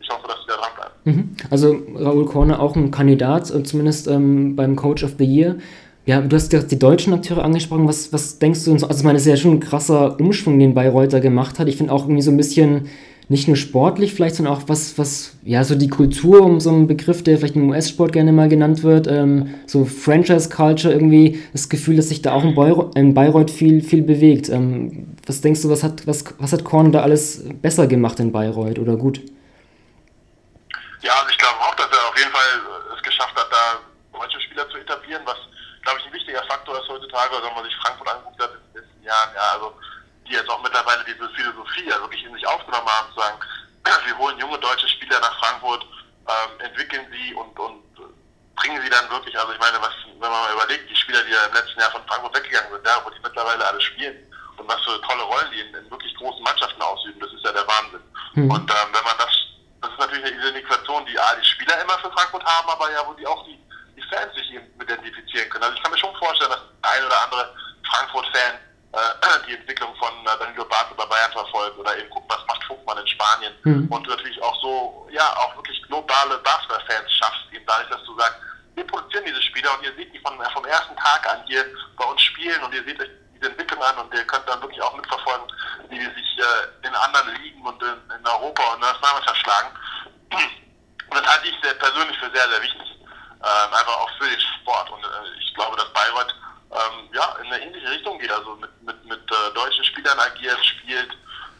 [0.00, 0.94] Ich hoffe, dass sie da dranbleiben.
[1.04, 1.36] Mhm.
[1.50, 5.56] Also Raoul Korne auch ein Kandidat, äh, zumindest ähm, beim Coach of the Year.
[6.04, 7.86] Ja, du hast die deutschen Akteure angesprochen.
[7.86, 8.72] Was, was denkst du?
[8.72, 11.68] Also, ich meine, es ist ja schon ein krasser Umschwung, den Bayreuther gemacht hat.
[11.68, 12.88] Ich finde auch irgendwie so ein bisschen,
[13.28, 16.86] nicht nur sportlich vielleicht, sondern auch was, was, ja, so die Kultur, um so einen
[16.86, 21.96] Begriff, der vielleicht im US-Sport gerne mal genannt wird, ähm, so Franchise-Culture irgendwie, das Gefühl,
[21.96, 24.48] dass sich da auch in, Bayreuth, in Bayreuth viel, viel bewegt.
[24.48, 28.32] Ähm, was denkst du, was hat, was, was hat Korn da alles besser gemacht in
[28.32, 29.20] Bayreuth oder gut?
[31.00, 32.42] Ja, also ich glaube auch, dass er auf jeden Fall
[32.96, 35.36] es geschafft hat, da deutsche Spieler zu etablieren, was
[35.82, 38.82] glaube ich, ein wichtiger Faktor ist heutzutage, wenn man sich Frankfurt anguckt hat in den
[38.82, 39.74] letzten Jahren, ja, also
[40.32, 43.38] die jetzt auch mittlerweile diese Philosophie ja wirklich in sich aufgenommen haben, zu sagen,
[44.06, 45.84] wir holen junge deutsche Spieler nach Frankfurt,
[46.28, 47.82] ähm, entwickeln sie und, und
[48.56, 51.32] bringen sie dann wirklich, also ich meine, was, wenn man mal überlegt, die Spieler, die
[51.32, 54.16] ja im letzten Jahr von Frankfurt weggegangen sind, ja, wo die mittlerweile alle spielen
[54.56, 57.52] und was für tolle Rollen die in, in wirklich großen Mannschaften ausüben, das ist ja
[57.52, 58.02] der Wahnsinn.
[58.34, 58.50] Mhm.
[58.50, 59.32] Und ähm, wenn man das,
[59.82, 63.04] das ist natürlich eine Identifikation, die A, die Spieler immer für Frankfurt haben, aber ja,
[63.06, 63.58] wo die auch die
[63.96, 65.64] die Fans sich eben identifizieren können.
[65.64, 67.54] Also ich kann mir schon vorstellen, dass der ein oder andere
[67.84, 68.54] Frankfurt-Fan
[68.92, 72.64] äh, die Entwicklung von äh, Danilo Barca bei Bayern verfolgt oder eben guckt, was macht
[72.64, 73.86] Funkmann in Spanien mhm.
[73.88, 78.36] und natürlich auch so, ja, auch wirklich globale Basketball-Fans schafft, eben dadurch, dass du sagst,
[78.74, 81.64] wir produzieren diese Spieler und ihr seht die von, äh, vom ersten Tag an hier
[81.96, 84.82] bei uns spielen und ihr seht euch diese Entwicklung an und ihr könnt dann wirklich
[84.82, 85.46] auch mitverfolgen,
[85.88, 89.40] wie die sich äh, in anderen Ligen und in, in Europa und in der Nationalmannschaft
[89.40, 89.68] schlagen.
[91.10, 92.92] Und das halte ich sehr, persönlich für sehr, sehr wichtig
[93.42, 94.90] ähm, einfach auch für den Sport.
[94.90, 96.34] Und äh, ich glaube, dass Bayreuth
[96.72, 100.64] ähm, ja, in eine ähnliche Richtung geht, also mit, mit, mit äh, deutschen Spielern agiert,
[100.64, 101.12] spielt.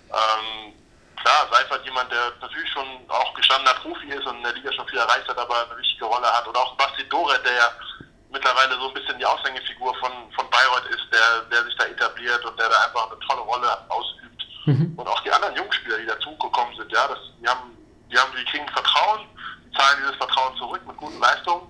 [0.08, 0.72] Ähm,
[1.16, 4.88] klar, Seifert jemand, der natürlich schon auch gestandener Profi ist und in der Liga schon
[4.88, 6.46] viel erreicht hat, aber eine wichtige Rolle hat.
[6.48, 7.68] Oder auch Basti Dore, der ja
[8.30, 12.44] mittlerweile so ein bisschen die Aushängefigur von, von Bayreuth ist, der, der sich da etabliert
[12.44, 14.42] und der da einfach eine tolle Rolle ausübt.
[14.64, 14.94] Mhm.
[14.96, 17.76] Und auch die anderen Jungspieler, die dazugekommen sind, ja, das, die haben,
[18.10, 19.28] die haben, die kriegen Vertrauen,
[19.64, 21.68] die zahlen dieses Vertrauen zurück mit guten Leistungen.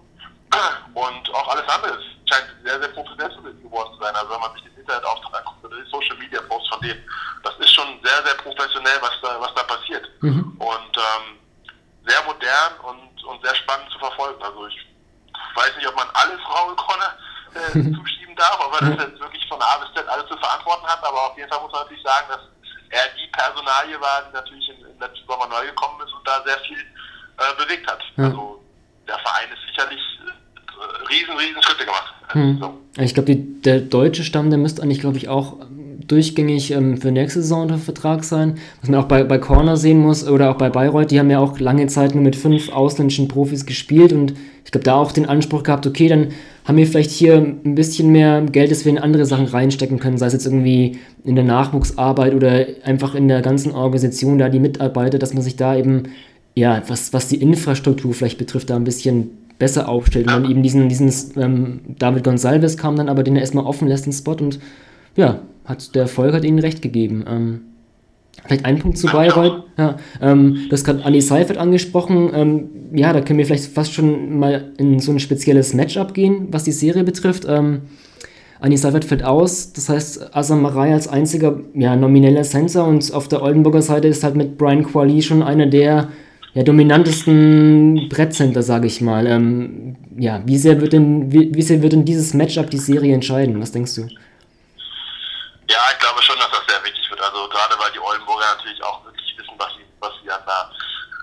[0.94, 1.98] Und auch alles andere
[2.28, 4.14] scheint sehr, sehr professionell geworden zu sein.
[4.14, 7.02] Also wenn man sich den Internetauftritt anguckt oder die Social Media Posts von denen,
[7.42, 10.08] das ist schon sehr, sehr professionell, was da, was da passiert.
[10.20, 10.56] Mhm.
[10.58, 11.38] Und ähm,
[12.06, 14.42] sehr modern und, und sehr spannend zu verfolgen.
[14.42, 14.78] Also ich
[15.54, 17.16] weiß nicht, ob man alles Raul Conner
[17.54, 20.86] äh, zuschieben darf, ob er das jetzt wirklich von A bis Z alles zu verantworten
[20.86, 22.40] hat, aber auf jeden Fall muss man natürlich sagen, dass
[22.90, 26.42] er die Personalie war, die natürlich im, im letzten Sommer neu gekommen ist und da
[26.44, 26.80] sehr viel
[27.38, 28.02] äh, bewegt hat.
[28.16, 28.24] Ja.
[28.24, 28.62] Also
[29.08, 30.00] der Verein ist sicherlich
[31.12, 32.14] riesen, riesen Schritte gemacht.
[32.28, 32.58] Hm.
[32.60, 33.02] So.
[33.02, 35.56] Ich glaube, der deutsche Stamm, der müsste eigentlich, glaube ich, auch
[36.06, 38.58] durchgängig ähm, für nächste Saison unter Vertrag sein.
[38.80, 41.38] Was man auch bei, bei Corner sehen muss oder auch bei Bayreuth, die haben ja
[41.38, 44.34] auch lange Zeit nur mit fünf ausländischen Profis gespielt und
[44.64, 46.28] ich glaube, da auch den Anspruch gehabt, okay, dann
[46.64, 50.18] haben wir vielleicht hier ein bisschen mehr Geld, das wir in andere Sachen reinstecken können,
[50.18, 54.60] sei es jetzt irgendwie in der Nachwuchsarbeit oder einfach in der ganzen Organisation da die
[54.60, 56.04] Mitarbeiter, dass man sich da eben,
[56.54, 59.30] ja, was, was die Infrastruktur vielleicht betrifft, da ein bisschen
[59.62, 60.26] besser aufstellt.
[60.26, 63.86] Und dann eben diesen, diesen ähm, David Gonsalves kam dann aber, den er erstmal offen
[63.86, 64.58] lässt, den Spot und
[65.14, 67.24] ja, hat der Erfolg hat ihnen recht gegeben.
[67.28, 67.60] Ähm,
[68.44, 69.62] vielleicht ein Punkt zu Bayreuth.
[69.78, 72.32] Ja, ähm, du hast gerade Ali Seifert angesprochen.
[72.34, 76.48] Ähm, ja, da können wir vielleicht fast schon mal in so ein spezielles Matchup gehen,
[76.50, 77.46] was die Serie betrifft.
[77.48, 77.82] Ähm,
[78.58, 83.28] Ani Seifert fällt aus, das heißt Asam Marai als einziger ja, nomineller Center und auf
[83.28, 86.08] der Oldenburger Seite ist halt mit Brian Quali schon einer der
[86.54, 89.26] ja, dominantesten Brettcenter, sage ich mal.
[89.26, 93.14] Ähm, ja, wie sehr, wird denn, wie, wie sehr wird denn dieses Matchup die Serie
[93.14, 93.60] entscheiden?
[93.60, 94.02] Was denkst du?
[95.70, 97.20] Ja, ich glaube schon, dass das sehr wichtig wird.
[97.22, 100.70] Also gerade weil die Oldenburger natürlich auch wirklich wissen, was sie, was sie an, der,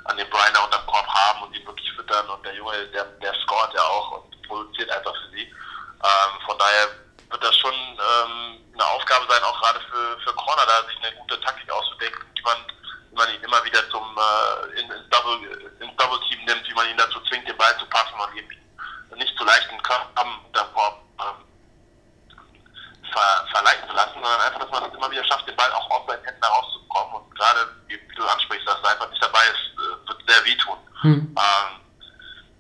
[0.06, 3.34] an den Briner unterm Korb haben und ihn wirklich füttern und der Junge, der, der
[3.46, 5.46] scoret ja auch und produziert einfach für sie.
[5.46, 6.90] Ähm, von daher
[7.30, 11.14] wird das schon ähm, eine Aufgabe sein, auch gerade für, für Corner, da sich eine
[11.22, 12.58] gute Taktik auszudenken, wie man,
[13.20, 15.36] man ihn immer wieder zum äh, in, ins, Double,
[15.80, 18.50] ins Double Team nimmt, wie man ihn dazu zwingt, den Ball zu passen und eben
[19.18, 20.40] nicht zu leichten Körpern
[20.74, 21.44] Korb ähm,
[23.12, 25.90] ver, verleiten zu lassen, sondern einfach, dass man es immer wieder schafft, den Ball auch
[25.92, 27.16] aus seinen Händen herauszubekommen.
[27.16, 30.78] Und gerade, wie du ansprichst, dass er einfach nicht dabei ist, äh, wird sehr wehtun.
[31.02, 31.36] Hm.
[31.36, 31.70] Ähm,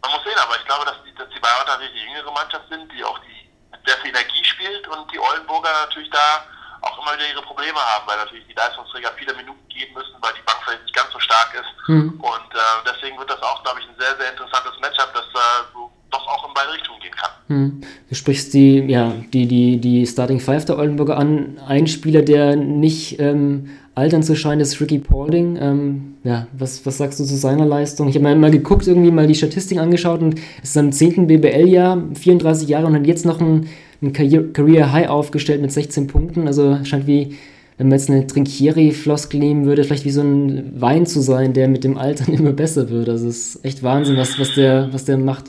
[0.02, 2.68] man muss sehen, aber ich glaube, dass die, dass die Bayern natürlich die jüngere Mannschaft
[2.70, 3.50] sind, die auch die
[3.86, 6.44] sehr viel Energie spielt und die Oldenburger natürlich da
[6.82, 10.34] auch immer wieder ihre Probleme haben, weil natürlich die Leistungsträger viele Minuten geben müssen, weil
[10.34, 11.70] die Bank vielleicht nicht ganz so stark ist.
[11.88, 12.20] Hm.
[12.20, 15.90] Und äh, deswegen wird das auch, glaube ich, ein sehr, sehr interessantes Matchup, das äh,
[16.12, 17.32] doch auch in beide Richtungen gehen kann.
[17.48, 17.82] Hm.
[18.10, 21.60] Du sprichst die, ja, die, die, die Starting Five der Oldenburger an.
[21.68, 25.58] Ein Spieler, der nicht ähm, altern zu scheint, ist Ricky Paulding.
[25.62, 28.08] Ähm, ja, was, was sagst du zu seiner Leistung?
[28.08, 31.28] Ich habe mal, mal geguckt, irgendwie mal die Statistik angeschaut und es ist am 10.
[31.28, 33.70] BBL-Jahr, 34 Jahre und hat jetzt noch ein,
[34.02, 36.48] ein Career High aufgestellt mit 16 Punkten.
[36.48, 37.38] Also scheint wie,
[37.78, 41.68] wenn man jetzt eine Trinkieri-Floskel nehmen würde, vielleicht wie so ein Wein zu sein, der
[41.68, 43.10] mit dem Altern immer besser wird.
[43.10, 45.46] Also es ist echt Wahnsinn, was, was, der, was der macht.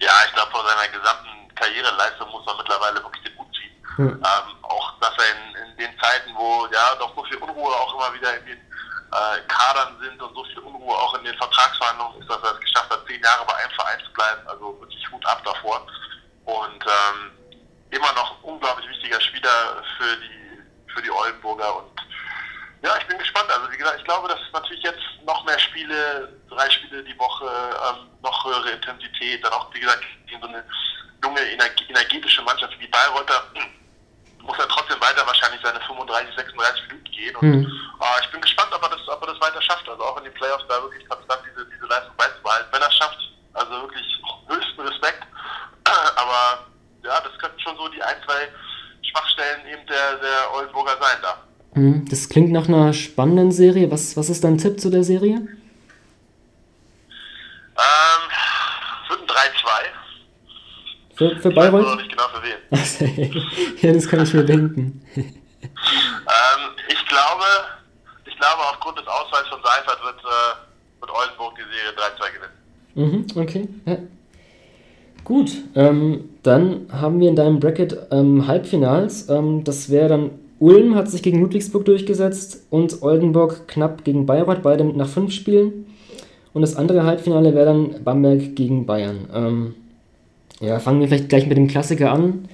[0.00, 3.74] Ja, ich glaube, vor seiner gesamten Karriereleistung muss man mittlerweile wirklich den Hut ziehen.
[3.96, 4.08] Hm.
[4.08, 7.94] Ähm, auch, dass er in, in, den Zeiten, wo ja doch so viel Unruhe auch
[7.94, 12.22] immer wieder in den äh, Kadern sind und so viel Unruhe auch in den Vertragsverhandlungen
[12.22, 14.40] ist, dass er es geschafft hat, zehn Jahre bei einem Verein zu bleiben.
[14.46, 15.86] Also wirklich Hut ab davor.
[16.44, 17.32] Und ähm,
[17.90, 21.90] immer noch unglaublich wichtiger Spieler für die, für die Oldenburger und
[22.82, 23.50] ja, ich bin gespannt.
[23.50, 27.44] Also wie gesagt, ich glaube, dass natürlich jetzt noch mehr Spiele, drei Spiele die Woche,
[27.44, 30.02] ähm, noch höhere Intensität, dann auch, wie gesagt,
[30.40, 30.64] so eine
[31.22, 33.44] junge, energetische Mannschaft wie Bayreuther
[34.40, 37.36] muss er trotzdem weiter wahrscheinlich seine 35, 36 Minuten gehen.
[37.36, 37.66] Und mhm.
[38.00, 39.86] äh, ich bin gespannt, ob er, das, ob er das weiter schafft.
[39.86, 42.72] Also auch in den Playoffs da wirklich konstant diese, diese Leistung beizubehalten.
[42.72, 43.18] Wenn er es schafft,
[43.52, 45.22] also wirklich höchsten Respekt.
[46.16, 46.66] Aber
[47.04, 48.48] ja, das könnten schon so die ein, zwei
[49.02, 51.36] Schwachstellen eben der, der Oldenburger sein da.
[51.74, 53.90] Hm, das klingt nach einer spannenden Serie.
[53.90, 55.36] Was, was ist dein Tipp zu der Serie?
[57.76, 58.22] Ähm,
[59.08, 59.36] wird ein 3-2.
[61.16, 61.80] Für, für Bayreuth?
[61.80, 63.76] Ich weiß noch nicht genau für wen.
[63.82, 65.06] ja, das kann ich mir denken.
[65.16, 65.26] ähm,
[66.88, 67.44] ich glaube,
[68.24, 72.56] ich glaube, aufgrund des Ausfalls von Seifert wird, äh, wird Oldenburg die Serie 3-2 gewinnen.
[72.94, 73.68] Mhm, okay.
[73.86, 73.98] Ja.
[75.30, 79.28] Gut, ähm, dann haben wir in deinem Bracket ähm, Halbfinals.
[79.30, 84.64] Ähm, das wäre dann Ulm hat sich gegen Ludwigsburg durchgesetzt und Oldenburg knapp gegen Bayreuth,
[84.64, 85.86] beide nach fünf Spielen.
[86.52, 89.28] Und das andere Halbfinale wäre dann Bamberg gegen Bayern.
[89.32, 89.74] Ähm,
[90.60, 92.48] ja, fangen wir vielleicht gleich mit dem Klassiker an.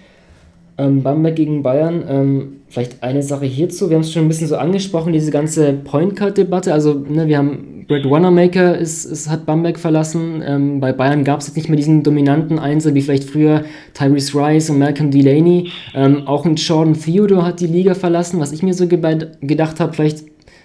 [0.77, 2.05] Ähm, Bamberg gegen Bayern.
[2.07, 3.89] Ähm, vielleicht eine Sache hierzu.
[3.89, 6.75] Wir haben es schon ein bisschen so angesprochen, diese ganze Point Card-Debatte.
[6.75, 10.43] Also, ne, wir haben Brad Wanamaker ist, ist, hat Bamberg verlassen.
[10.45, 13.65] Ähm, bei Bayern gab es jetzt nicht mehr diesen dominanten Einser wie vielleicht früher
[13.95, 15.71] Tyrese Rice und Malcolm Delaney.
[15.95, 18.41] Ähm, auch ein Jordan Theodore hat die Liga verlassen.
[18.41, 18.99] Was ich mir so ge
[19.41, 20.25] gedacht habe, vielleicht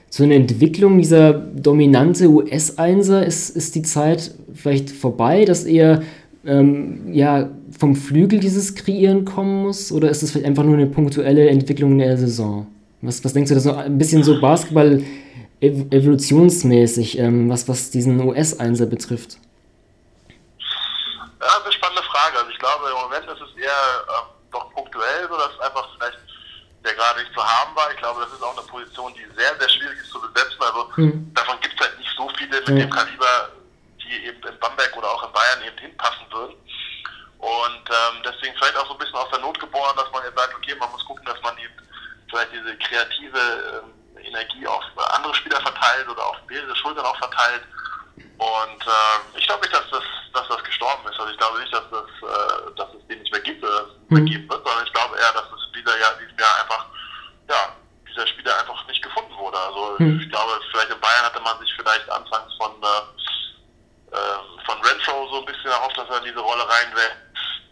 [0.10, 6.02] so eine Entwicklung dieser dominante US-Einser, ist, ist die Zeit vielleicht vorbei, dass eher
[6.46, 9.92] ähm, ja, vom Flügel dieses Kreieren kommen muss?
[9.92, 12.66] Oder ist es vielleicht einfach nur eine punktuelle Entwicklung der Saison?
[13.02, 15.02] Was, was denkst du, das so ein bisschen so Basketball
[15.62, 19.38] evolutionsmäßig, ähm, was, was diesen US-Einser betrifft?
[20.28, 20.68] Ja,
[21.40, 22.38] das ist eine spannende Frage.
[22.40, 26.18] Also ich glaube, im Moment ist es eher ähm, doch punktuell, so dass einfach vielleicht
[26.84, 27.92] der gerade nicht zu haben war.
[27.92, 30.58] Ich glaube, das ist auch eine Position, die sehr, sehr schwierig ist zu besetzen.
[30.60, 31.32] Also mhm.
[31.34, 32.80] davon gibt es halt nicht so viele mit mhm.
[32.80, 33.50] dem Kaliber,
[34.02, 36.56] die eben in Bamberg oder auch in Bayern eben hinpassen würden.
[37.38, 40.38] Und ähm, deswegen vielleicht auch so ein bisschen aus der Not geboren, dass man jetzt
[40.38, 41.74] sagt, okay, man muss gucken, dass man eben
[42.30, 44.01] vielleicht diese kreative ähm,
[44.32, 47.64] Energie auf andere Spieler verteilt oder auf mehrere Schultern auch verteilt.
[48.38, 50.04] Und äh, ich glaube nicht, dass das,
[50.34, 51.20] dass das gestorben ist.
[51.20, 53.90] Also ich glaube nicht, dass, das, äh, dass es den nicht mehr gibt oder dass
[53.92, 54.26] es mhm.
[54.26, 56.86] geben wird, sondern ich glaube eher, dass es dieser Jahr, diesem Jahr einfach,
[57.50, 57.76] ja,
[58.10, 59.58] dieser Spieler einfach nicht gefunden wurde.
[59.60, 60.20] Also mhm.
[60.20, 63.22] ich glaube, vielleicht in Bayern hatte man sich vielleicht anfangs von, äh,
[64.12, 67.18] äh von Renfro so ein bisschen erhofft, dass er in diese Rolle reinwächst.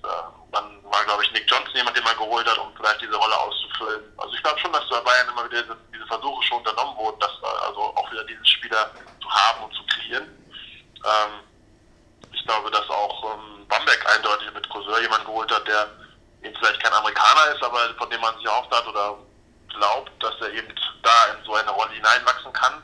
[0.04, 0.08] Äh,
[0.52, 3.38] dann war, glaube ich, Nick Johnson jemand, den man geholt hat, um vielleicht diese Rolle
[3.38, 4.04] auszufüllen.
[4.18, 5.78] Also ich glaube schon, dass bei Bayern immer wieder diese,
[6.08, 8.90] Versuche schon unternommen wurden, dass also auch wieder diesen Spieler
[9.22, 10.26] zu haben und zu kreieren.
[11.06, 11.44] Ähm,
[12.34, 15.88] ich glaube, dass auch ähm, Bamberg eindeutig mit Cousin jemanden geholt hat, der
[16.42, 19.20] eben vielleicht kein Amerikaner ist, aber von dem man sich erhofft hat oder
[19.70, 20.74] glaubt, dass er eben
[21.04, 22.84] da in so eine Rolle hineinwachsen kann.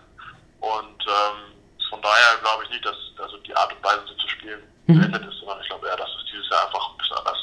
[0.60, 1.55] Und ähm,
[1.90, 5.00] von daher glaube ich nicht, dass also die Art und Weise, so zu spielen, mhm.
[5.00, 7.42] beendet ist, sondern ich glaube eher, dass es dieses Jahr einfach ein bisschen anders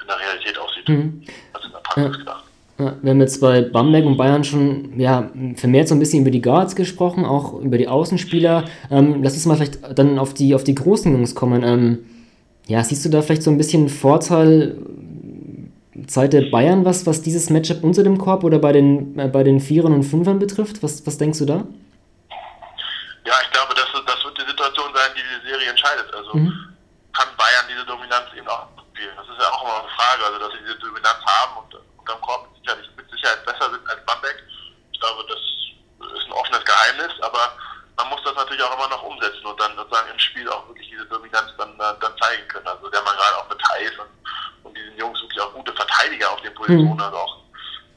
[0.00, 1.22] in der Realität aussieht, mhm.
[1.52, 2.18] als in der Praxis ja.
[2.18, 2.44] gedacht.
[3.02, 6.42] wir haben jetzt bei Bamberg und Bayern schon ja, vermehrt so ein bisschen über die
[6.42, 8.64] Guards gesprochen, auch über die Außenspieler.
[8.90, 11.62] Ähm, lass uns mal vielleicht dann auf die, auf die großen Jungs kommen.
[11.62, 11.98] Ähm,
[12.66, 14.76] ja, siehst du da vielleicht so ein bisschen Vorteil
[16.06, 19.42] Zeit der Bayern, was, was dieses Matchup unter dem Korb oder bei den, äh, bei
[19.42, 20.82] den Vierern und Fünfern betrifft?
[20.82, 21.66] Was, was denkst du da?
[23.24, 26.12] Ja, ich glaube, das, das wird die Situation sein, die die Serie entscheidet.
[26.14, 26.76] Also mhm.
[27.12, 28.68] kann Bayern diese Dominanz eben auch
[29.00, 29.16] spielen?
[29.16, 32.20] Das ist ja auch immer eine Frage, also dass sie diese Dominanz haben und unterm
[32.20, 34.36] Korb sicherlich, mit Sicherheit besser sind als Bamberg.
[34.92, 37.56] Ich glaube, das ist ein offenes Geheimnis, aber
[37.96, 40.88] man muss das natürlich auch immer noch umsetzen und dann sozusagen im Spiel auch wirklich
[40.88, 42.66] diese Dominanz dann, dann zeigen können.
[42.66, 44.10] Also der man gerade auch mit Thais und,
[44.64, 47.00] und diesen Jungs wirklich auch gute Verteidiger auf den Positionen, mhm.
[47.00, 47.36] also auch,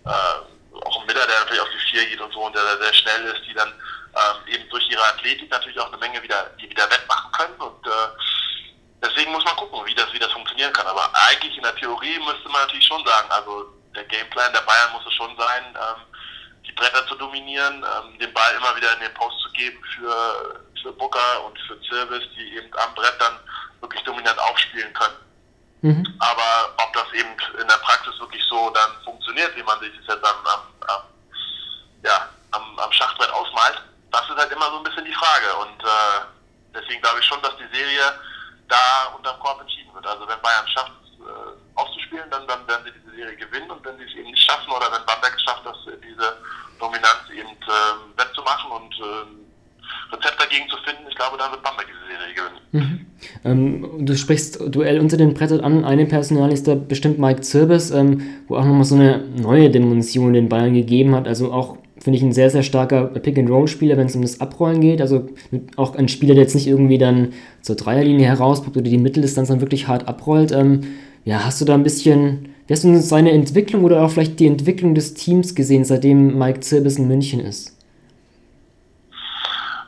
[0.06, 2.78] äh, auch ein Miller, der natürlich auf die Vier geht und so und der, der
[2.84, 3.74] sehr schnell ist, die dann
[4.16, 7.88] ähm, eben durch ihre Athletik natürlich auch eine Menge wieder, die wieder wettmachen können und
[7.88, 8.10] äh,
[9.02, 10.88] deswegen muss man gucken, wie das, wie das funktionieren kann.
[10.88, 14.92] Aber eigentlich in der Theorie müsste man natürlich schon sagen, also der Gameplan der Bayern
[14.94, 16.02] muss es schon sein, ähm,
[16.66, 20.64] die Bretter zu dominieren, ähm, den Ball immer wieder in den Post zu geben für,
[20.82, 23.40] für Booker und für Service, die eben am Brett dann
[23.82, 25.18] wirklich dominant aufspielen können.
[25.82, 26.20] Mhm.
[26.20, 30.16] Aber ob das eben in der Praxis wirklich so dann funktioniert, wie man sich das
[30.16, 31.02] jetzt am, am, am
[32.04, 33.82] ja, am, am Schachbrett ausmalt,
[34.14, 35.50] das ist halt immer so ein bisschen die Frage.
[35.66, 36.18] Und äh,
[36.74, 38.14] deswegen glaube ich schon, dass die Serie
[38.70, 40.06] da unterm Korb entschieden wird.
[40.06, 43.70] Also wenn Bayern schafft, äh, aufzuspielen, dann, dann werden sie diese Serie gewinnen.
[43.72, 46.38] Und wenn sie es eben nicht schaffen oder wenn Bamberg schafft, dass diese
[46.80, 51.88] Dominanz eben äh, wettzumachen und äh, Rezept dagegen zu finden, ich glaube, dann wird Bamberg
[51.90, 52.62] diese Serie gewinnen.
[52.72, 53.06] Mhm.
[53.46, 55.86] Ähm, du sprichst Duell unter den Brettern an.
[55.86, 60.34] Eine Personal ist da bestimmt Mike Zirbes, ähm, wo auch nochmal so eine neue Dimension
[60.34, 61.28] den Bayern gegeben hat.
[61.28, 65.00] Also auch, finde ich, ein sehr, sehr starker Pick-and-Roll-Spieler, wenn es um das Abrollen geht.
[65.00, 65.30] Also
[65.78, 69.62] auch ein Spieler, der jetzt nicht irgendwie dann zur Dreierlinie herauspackt oder die Mitteldistanz dann
[69.62, 70.52] wirklich hart abrollt.
[70.52, 74.42] Ähm, ja, hast du da ein bisschen, wie hast du seine Entwicklung oder auch vielleicht
[74.42, 77.78] die Entwicklung des Teams gesehen, seitdem Mike Zirbis in München ist?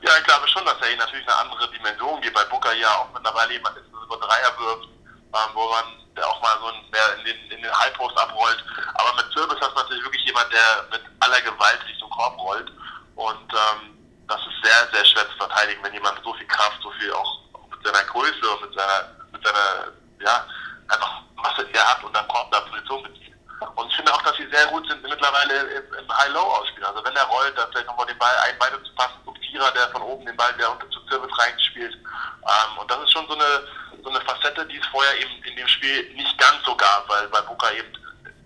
[0.02, 2.34] Ja, ich glaube schon, dass er ihn natürlich eine andere Dimension gibt.
[2.34, 6.28] Bei Booker ja auch mittlerweile jemand ist, der über Dreier wirft, ähm, wo man der
[6.28, 8.64] auch mal so ein, mehr in den, in den Halbpost abrollt.
[8.96, 12.72] Aber mit Zirbis hast du natürlich wirklich jemand, der mit aller Gewalt Richtung Korb rollt.
[13.16, 13.98] Und ähm,
[14.28, 17.40] das ist sehr, sehr schwer zu verteidigen, wenn jemand so viel Kraft, so viel auch,
[17.54, 20.46] auch mit seiner Größe und mit seiner, mit seiner, ja,
[20.88, 23.35] einfach Masse, die er hat und dann Korb da Position bezieht.
[23.76, 26.84] Und ich finde auch, dass sie sehr gut sind mittlerweile im, im High-Low-Ausspiel.
[26.84, 29.72] Also wenn er rollt, dann vielleicht nochmal den Ball ein, beide zu passen, zum Vierer,
[29.72, 31.94] der von oben den Ball wieder unter zu Zirbis reinspielt.
[31.94, 33.68] Ähm, und das ist schon so eine,
[34.04, 37.28] so eine Facette, die es vorher eben in dem Spiel nicht ganz so gab, weil
[37.30, 37.92] bei Booker eben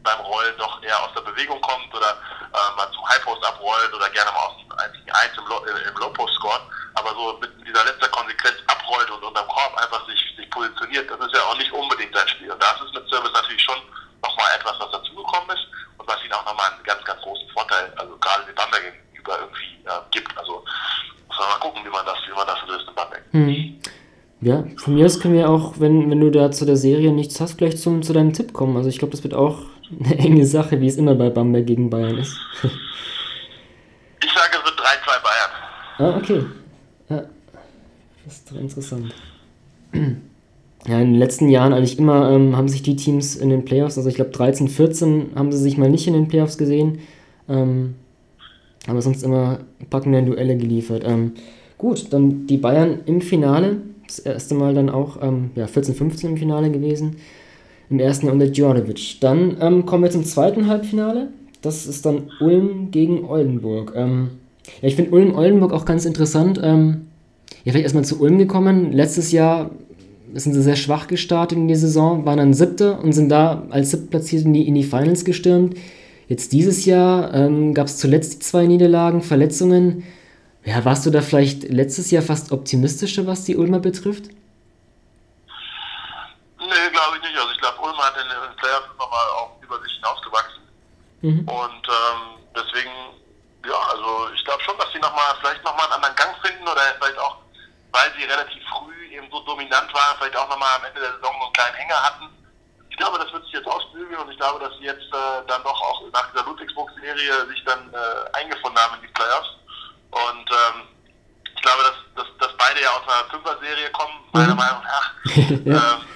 [0.04, 2.18] beim Rollen doch eher aus der Bewegung kommt oder
[2.54, 5.66] äh, mal zum High-Post abrollt oder gerne mal aus dem 1 gegen 1 im, Low,
[5.66, 6.62] äh, im Low-Post scoret.
[6.96, 11.20] Aber so mit dieser letzter Konsequenz abrollt und unterm Korb einfach sich, sich positioniert, das
[11.20, 12.52] ist ja auch nicht unbedingt sein Spiel.
[12.52, 13.82] Und das ist mit Service natürlich schon
[14.24, 15.66] nochmal etwas, was dazugekommen ist
[15.98, 19.40] und was ihnen auch nochmal einen ganz, ganz großen Vorteil, also gerade den Bamberg gegenüber
[19.40, 20.38] irgendwie äh, gibt.
[20.38, 20.64] Also
[21.28, 23.24] muss man mal gucken, das, wie man das löst in Bamberg.
[23.32, 23.80] Hm.
[24.42, 27.42] Ja, von mir aus können wir auch, wenn, wenn du da zu der Serie nichts
[27.42, 28.78] hast, gleich zum, zu deinem Tipp kommen.
[28.78, 29.60] Also ich glaube, das wird auch
[30.00, 32.38] eine enge Sache, wie es immer bei Bamberg gegen Bayern ist.
[32.64, 35.52] ich sage, es wird 3-2 Bayern.
[35.98, 36.46] Ah, okay.
[37.10, 37.24] Ja,
[38.24, 39.14] das ist doch interessant.
[40.90, 43.98] Ja, in den letzten Jahren eigentlich immer ähm, haben sich die Teams in den Playoffs,
[43.98, 46.98] also ich glaube 13, 14 haben sie sich mal nicht in den Playoffs gesehen,
[47.48, 47.94] ähm,
[48.88, 49.60] aber sonst immer
[49.92, 51.04] packende Duelle geliefert.
[51.06, 51.34] Ähm,
[51.78, 53.78] gut, dann die Bayern im Finale,
[54.08, 57.18] das erste Mal dann auch ähm, ja, 14, 15 im Finale gewesen,
[57.92, 59.22] im ersten Jahr unter Djordjevic.
[59.22, 61.28] Dann ähm, kommen wir zum zweiten Halbfinale,
[61.62, 63.94] das ist dann Ulm gegen Oldenburg.
[63.96, 64.30] Ähm,
[64.82, 66.58] ja, ich finde Ulm-Oldenburg auch ganz interessant.
[66.58, 66.94] Ja,
[67.64, 68.92] vielleicht erstmal zu Ulm gekommen.
[68.92, 69.72] Letztes Jahr
[70.34, 73.92] sind sie sehr schwach gestartet in die Saison, waren dann Siebte und sind da als
[73.92, 75.78] Siebtplatziert in die, in die Finals gestürmt.
[76.28, 80.04] Jetzt dieses Jahr ähm, gab es zuletzt die zwei Niederlagen, Verletzungen.
[80.64, 84.26] Ja, warst du da vielleicht letztes Jahr fast optimistischer, was die Ulmer betrifft?
[86.60, 87.36] Nee, glaube ich nicht.
[87.36, 90.62] Also ich glaube, Ulmer hat in den Playoffs immer mal auch über sich hinausgewachsen.
[91.22, 91.40] Mhm.
[91.50, 92.20] Und ähm,
[92.54, 92.94] deswegen,
[93.66, 96.64] ja, also ich glaube schon, dass sie noch mal, vielleicht nochmal einen anderen Gang finden
[96.68, 97.38] oder vielleicht auch,
[97.92, 101.36] weil sie relativ früh eben so dominant waren, vielleicht auch nochmal am Ende der Saison
[101.40, 102.30] so einen kleinen Hänger hatten.
[102.90, 105.64] Ich glaube, das wird sich jetzt ausbügeln und ich glaube, dass sie jetzt äh, dann
[105.64, 109.50] doch auch nach dieser Ludwigsburg-Serie sich dann äh, eingefunden haben in die Playoffs.
[110.12, 110.88] Und ähm,
[111.56, 114.60] ich glaube, dass, dass, dass beide ja aus einer Fünfer-Serie kommen, meiner mhm.
[114.60, 115.14] Meinung nach.
[115.36, 116.08] ähm,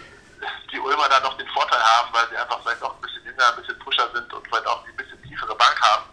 [0.71, 3.47] die Ulmer da noch den Vorteil haben, weil sie einfach vielleicht auch ein bisschen jünger,
[3.47, 6.03] ein bisschen frischer sind und vielleicht auch ein bisschen tiefere Bank haben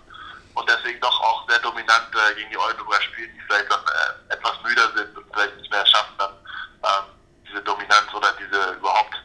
[0.55, 4.34] und deswegen doch auch sehr dominant äh, gegen die Oldenburger spielen, die vielleicht dann äh,
[4.34, 6.32] etwas müder sind und vielleicht nicht mehr schaffen, dann
[6.85, 7.05] ähm,
[7.49, 9.16] diese Dominanz oder diese überhaupt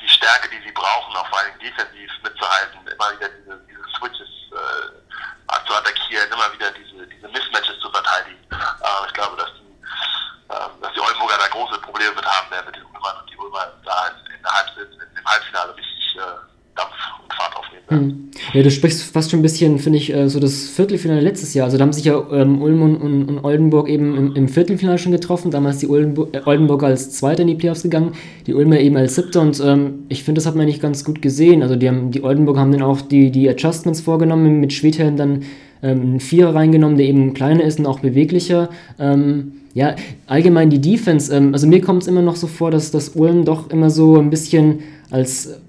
[0.00, 4.28] die Stärke, die sie brauchen, auch vor allem defensiv mitzuhalten, immer wieder diese, diese Switches
[4.52, 8.40] äh, zu attackieren, immer wieder diese, diese Mismatches zu verteidigen.
[8.50, 12.66] Äh, ich glaube, dass die, äh, dass die Oldenburger da große Probleme mit haben werden
[12.66, 16.16] mit den Ulmern und die Ulmer da in, in, der Halb in, dem Halbfinale richtig
[16.16, 16.90] äh, Dampf
[17.22, 18.06] und Fahrt aufnehmen werden.
[18.06, 18.24] Mhm.
[18.52, 21.66] Ja, du sprichst fast schon ein bisschen, finde ich, äh, so das Viertelfinale letztes Jahr.
[21.66, 25.12] Also da haben sich ja ähm, Ulm und, und, Oldenburg eben im, im, Viertelfinale schon
[25.12, 25.50] getroffen.
[25.50, 28.12] Damals die Oldenburg, äh, Oldenburger als Zweiter in die Playoffs gegangen,
[28.46, 29.40] die Ulmer eben als Siebter.
[29.40, 31.62] Und ähm, ich finde, das hat man nicht ganz gut gesehen.
[31.62, 35.42] Also die, haben, die Oldenburger haben dann auch die, die Adjustments vorgenommen, mit Schwedhelm dann
[35.82, 38.70] ähm, einen Vierer reingenommen, der eben kleiner ist und auch beweglicher.
[38.98, 39.96] Ähm, ja,
[40.26, 41.34] allgemein die Defense.
[41.34, 44.16] Ähm, also mir kommt es immer noch so vor, dass das Ulm doch immer so
[44.16, 45.60] ein bisschen als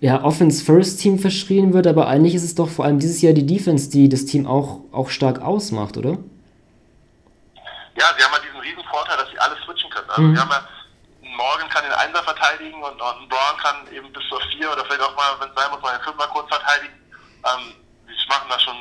[0.00, 3.90] ja, Offense-First-Team verschrien wird, aber eigentlich ist es doch vor allem dieses Jahr die Defense,
[3.90, 6.18] die das Team auch, auch stark ausmacht, oder?
[7.98, 10.08] Ja, sie haben ja diesen riesen Vorteil, dass sie alles switchen können.
[10.08, 10.34] Also mhm.
[10.36, 10.62] sie haben ja,
[11.36, 15.02] Morgan kann den Einser verteidigen und, und Brown kann eben bis zur vier oder vielleicht
[15.02, 16.94] auch mal, wenn es sein muss, mal den Fünfer kurz verteidigen.
[17.42, 17.74] Ähm,
[18.06, 18.76] sie machen das schon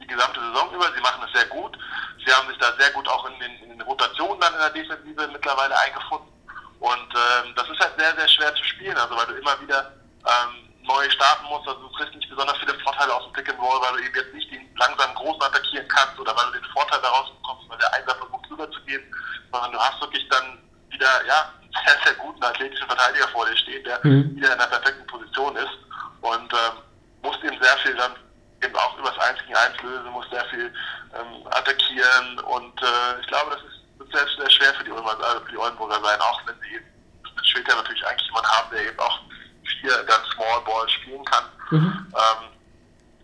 [0.00, 1.76] die gesamte Saison über, sie machen es sehr gut.
[2.24, 4.70] Sie haben sich da sehr gut auch in den, in den Rotationen dann in der
[4.70, 6.30] Defensive mittlerweile eingefunden.
[6.78, 9.99] Und ähm, das ist halt sehr, sehr schwer zu spielen, also weil du immer wieder
[10.26, 11.68] ähm, neu starten musst.
[11.68, 14.14] Also du kriegst nicht besonders viele Vorteile aus dem Pick and Roll, weil du eben
[14.14, 17.78] jetzt nicht den langsam Großen attackieren kannst oder weil du den Vorteil daraus bekommst, weil
[17.78, 19.06] der Einsatz versucht rüberzugeben,
[19.52, 20.58] sondern du hast wirklich dann
[20.88, 24.36] wieder ja, einen sehr, sehr guten athletischen Verteidiger vor dir stehen, der mhm.
[24.36, 25.78] wieder in der perfekten Position ist
[26.22, 26.82] und ähm,
[27.22, 28.12] musst eben sehr viel dann
[28.62, 30.72] eben auch übers 1 gegen 1 lösen, musst sehr viel
[31.14, 35.16] ähm, attackieren und äh, ich glaube, das ist, wird sehr, sehr schwer für die, Ulmer,
[35.22, 36.86] also für die Oldenburger sein, auch wenn sie eben
[37.42, 39.20] später natürlich eigentlich jemanden haben, der eben auch
[39.80, 41.44] vier ganz Small Ball spielen kann.
[41.70, 42.06] Mhm.
[42.14, 42.40] Ähm,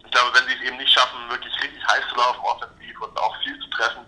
[0.04, 3.16] ich glaube, wenn sie es eben nicht schaffen, wirklich richtig heiß zu laufen, offensiv und
[3.18, 4.04] auch viel zu treffen,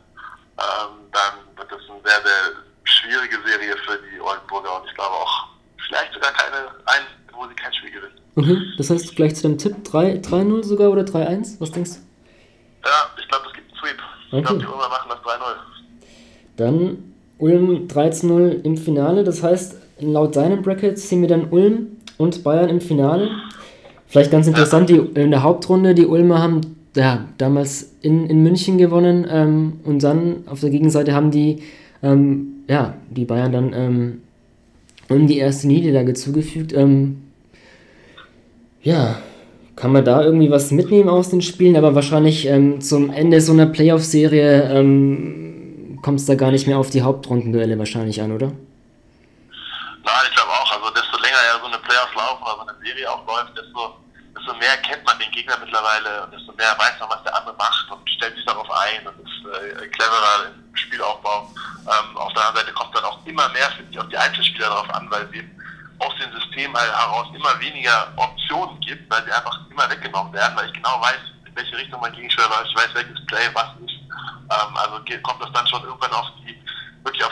[0.58, 2.42] ähm, dann wird das eine sehr, sehr
[2.84, 5.48] schwierige Serie für die Oldenburger und ich glaube auch
[5.86, 8.20] vielleicht sogar keine, ein, wo sie kein Spiel gewinnen.
[8.36, 8.74] Mhm.
[8.78, 11.60] Das heißt, gleich zu deinem Tipp 3-0 sogar oder 3-1?
[11.60, 12.88] Was denkst du?
[12.88, 14.02] Ja, ich glaube, es gibt einen Sweep.
[14.28, 14.38] Okay.
[14.38, 15.40] Ich glaube, die Ulmer machen das 3-0.
[16.56, 19.24] Dann Ulm 13-0 im Finale.
[19.24, 23.30] Das heißt, laut deinem Bracket sehen wir dann Ulm und Bayern im Finale.
[24.06, 26.60] Vielleicht ganz interessant, die, in der Hauptrunde, die Ulmer haben
[26.94, 31.62] ja, damals in, in München gewonnen ähm, und dann auf der Gegenseite haben die,
[32.02, 34.22] ähm, ja, die Bayern dann ähm,
[35.08, 36.72] um die erste Niederlage zugefügt.
[36.72, 37.22] Ähm,
[38.82, 39.18] ja,
[39.76, 43.52] kann man da irgendwie was mitnehmen aus den Spielen, aber wahrscheinlich ähm, zum Ende so
[43.52, 48.46] einer Playoff-Serie ähm, kommt es da gar nicht mehr auf die Hauptrundenduelle wahrscheinlich an, oder?
[48.48, 50.72] Nein, ich glaube auch.
[50.72, 54.00] Also desto länger ja so eine Playoffs laufen oder so eine Serie auch läuft, desto,
[54.34, 57.54] desto mehr kennt man den Gegner mittlerweile und desto mehr weiß man, was der andere
[57.56, 61.52] macht und stellt sich darauf ein und ist äh, cleverer im Spielaufbau.
[61.86, 64.68] Ähm, auf der anderen Seite kommt dann auch immer mehr, finde ich, auf die Einzelspieler
[64.68, 65.48] darauf an, weil sie
[66.00, 70.56] aus dem System halt heraus immer weniger Optionen gibt, weil sie einfach immer weggenommen werden,
[70.56, 73.68] weil ich genau weiß, in welche Richtung mein Gegenspieler läuft, ich weiß, welches Play was
[73.84, 73.98] ist.
[74.50, 76.58] Ähm, also geht, kommt das dann schon irgendwann auf die
[77.04, 77.24] wirklich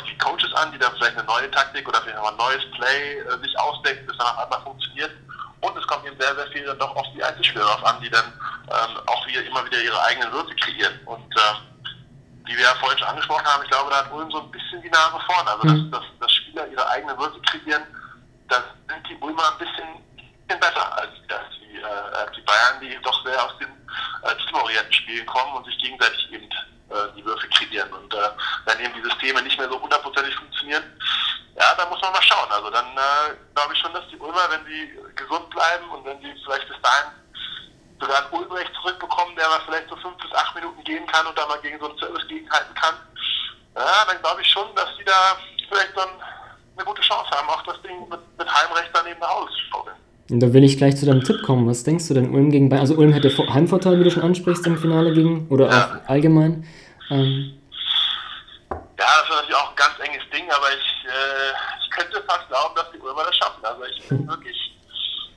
[0.57, 3.59] an, die dann vielleicht eine neue Taktik oder vielleicht noch ein neues Play äh, sich
[3.59, 5.13] ausdenkt, das dann auf einmal funktioniert.
[6.17, 9.27] Eben sehr, sehr viel dann doch auf die Einzelspieler drauf an, die dann ähm, auch
[9.27, 10.99] wieder immer wieder ihre eigenen Würfe kreieren.
[11.05, 11.41] Und äh,
[12.45, 14.83] wie wir ja vorhin schon angesprochen haben, ich glaube, da hat Ulm so ein bisschen
[14.83, 15.51] die Nase vorne.
[15.51, 15.91] Also, mhm.
[15.91, 17.83] dass, dass, dass Spieler ihre eigenen Würfe kreieren,
[18.49, 19.89] dann sind die Ulmer ein bisschen,
[20.47, 23.69] bisschen besser als, als, die, äh, die Bayern, die doch sehr aus den
[24.23, 26.49] äh, teamorientierten Spielen kommen und sich gegenseitig eben
[27.17, 27.93] die Würfe kreieren.
[27.93, 28.29] Und äh,
[28.67, 30.85] wenn eben die Systeme nicht mehr so hundertprozentig funktionieren,
[31.59, 32.51] ja, da muss man mal schauen.
[32.51, 36.21] Also dann äh, glaube ich schon, dass die Ulmer, wenn sie gesund bleiben und wenn
[36.21, 37.11] sie vielleicht bis dahin
[38.01, 41.37] sogar einen Ulbrecht zurückbekommen, der mal vielleicht so fünf bis acht Minuten gehen kann und
[41.37, 42.95] da mal gegen so einen Service gegenhalten kann,
[43.75, 45.37] ja, dann glaube ich schon, dass die da
[45.69, 46.11] vielleicht dann
[46.77, 49.97] eine gute Chance haben, auch das Ding mit, mit Heimrecht daneben nach Hause zu schaukeln.
[50.29, 51.69] Und da will ich gleich zu deinem Tipp kommen.
[51.69, 52.81] Was denkst du denn, Ulm gegen Bayern?
[52.81, 56.03] Also Ulm hätte Heimvorteil, wie du schon ansprichst, im Finale gegen, oder ja.
[56.03, 56.67] auch allgemein.
[57.11, 57.55] Ähm.
[58.71, 62.49] Ja, das ist natürlich auch ein ganz enges Ding, aber ich, äh, ich könnte fast
[62.49, 63.65] glauben, dass die Ulmer das schaffen.
[63.65, 64.59] Also ich bin wirklich,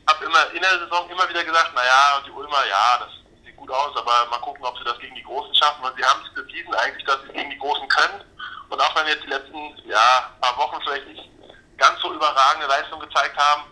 [0.09, 3.13] habe immer in der Saison immer wieder gesagt, naja, die Ulmer, ja, das
[3.45, 5.85] sieht gut aus, aber mal gucken, ob sie das gegen die Großen schaffen.
[5.85, 8.25] Und sie haben es bewiesen eigentlich, dass sie es gegen die Großen können.
[8.69, 11.29] Und auch wenn wir jetzt die letzten ja, paar Wochen vielleicht nicht
[11.77, 13.69] ganz so überragende Leistung gezeigt haben,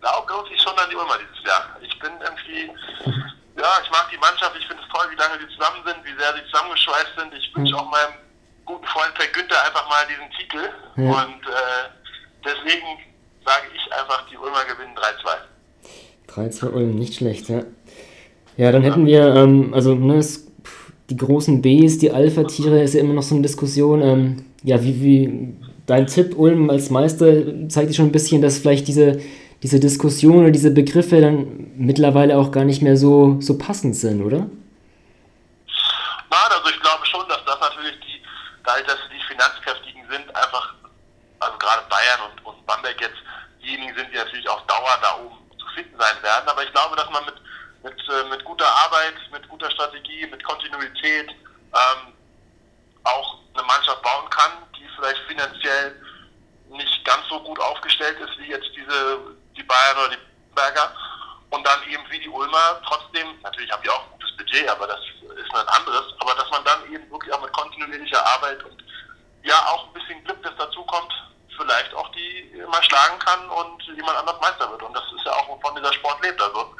[0.00, 1.76] glaube irgendwie schon an die Ulmer dieses Jahr.
[1.80, 2.70] Ich bin irgendwie,
[3.58, 6.16] ja, ich mag die Mannschaft, ich finde es toll, wie lange sie zusammen sind, wie
[6.18, 7.34] sehr sie zusammengeschweißt sind.
[7.34, 7.80] Ich wünsche mhm.
[7.80, 8.14] auch meinem
[8.64, 10.62] guten Freund Per Günther einfach mal diesen Titel.
[10.96, 11.24] Ja.
[11.24, 11.84] Und äh,
[12.44, 12.86] deswegen
[13.44, 16.68] sage ich einfach, die Ulmer gewinnen 3-2.
[16.68, 17.62] 3-2 Ulm, nicht schlecht, ja.
[18.56, 20.46] Ja, dann hätten wir, ähm, also ne, es,
[21.08, 24.02] die großen Bs, die Alpha-Tiere, ist ja immer noch so eine Diskussion.
[24.02, 28.58] Ähm, ja, wie, wie dein Tipp, Ulm als Meister, zeigt dir schon ein bisschen, dass
[28.58, 29.20] vielleicht diese
[29.62, 34.22] diese Diskussion oder diese Begriffe dann mittlerweile auch gar nicht mehr so, so passend sind,
[34.22, 34.46] oder?
[36.30, 38.22] Nein, also ich glaube schon, dass das natürlich die,
[38.64, 40.74] dadurch, dass die Finanzkräftigen sind, einfach,
[41.40, 43.18] also gerade Bayern und, und Bamberg jetzt
[43.62, 46.48] diejenigen sind, die natürlich auf Dauer da oben zu finden sein werden.
[46.48, 47.34] Aber ich glaube, dass man mit,
[47.82, 52.12] mit, äh, mit guter Arbeit, mit guter Strategie, mit Kontinuität ähm,
[53.04, 55.96] auch eine Mannschaft bauen kann, die vielleicht finanziell
[56.70, 59.18] nicht ganz so gut aufgestellt ist wie jetzt diese
[59.98, 60.92] die Bayern oder die Berger.
[61.50, 64.86] Und dann eben wie die Ulmer trotzdem, natürlich haben die auch ein gutes Budget, aber
[64.86, 68.84] das ist ein anderes, aber dass man dann eben wirklich auch mit kontinuierlicher Arbeit und
[69.42, 71.12] ja auch ein bisschen Glück, das dazu kommt,
[71.56, 74.82] vielleicht auch die immer schlagen kann und jemand anders Meister wird.
[74.82, 76.40] Und das ist ja auch, wovon dieser Sport lebt.
[76.40, 76.74] Also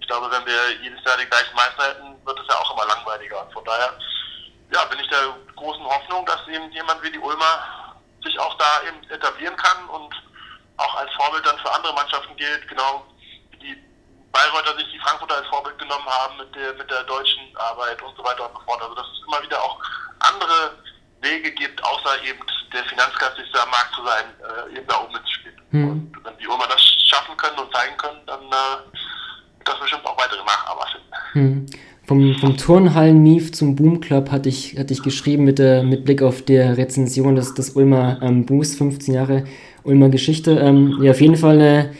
[0.00, 2.86] ich glaube, wenn wir jedes Jahr den gleichen Meister hätten, wird es ja auch immer
[2.86, 3.42] langweiliger.
[3.42, 3.94] Und von daher
[4.72, 8.82] ja, bin ich der großen Hoffnung, dass eben jemand wie die Ulmer sich auch da
[8.86, 10.14] eben etablieren kann und
[10.80, 13.06] auch als Vorbild dann für andere Mannschaften gilt, genau
[13.50, 13.84] wie die
[14.32, 18.16] Bayreuther sich die Frankfurter als Vorbild genommen haben mit der, mit der deutschen Arbeit und
[18.16, 18.82] so weiter und so fort.
[18.82, 19.78] Also dass es immer wieder auch
[20.20, 20.74] andere
[21.22, 22.40] Wege gibt, außer eben
[22.72, 25.60] der finanzkräftigste am Markt zu sein, äh, eben da oben mitzuspielen.
[25.70, 25.88] Hm.
[25.90, 30.06] Und wenn die Ulmer das schaffen können und zeigen können, dann äh, wird das bestimmt
[30.06, 31.10] auch weitere Nachahmer finden.
[31.32, 31.66] Hm.
[32.06, 36.22] Vom, vom Turnhallen-Mief zum Boom Club hatte ich, hatte ich geschrieben mit, der, mit Blick
[36.22, 39.44] auf der Rezension des, des Ulmer ähm, Boost, 15 Jahre
[39.84, 40.58] Ulmer Geschichte.
[40.58, 41.94] Ähm, ja, auf jeden Fall eine,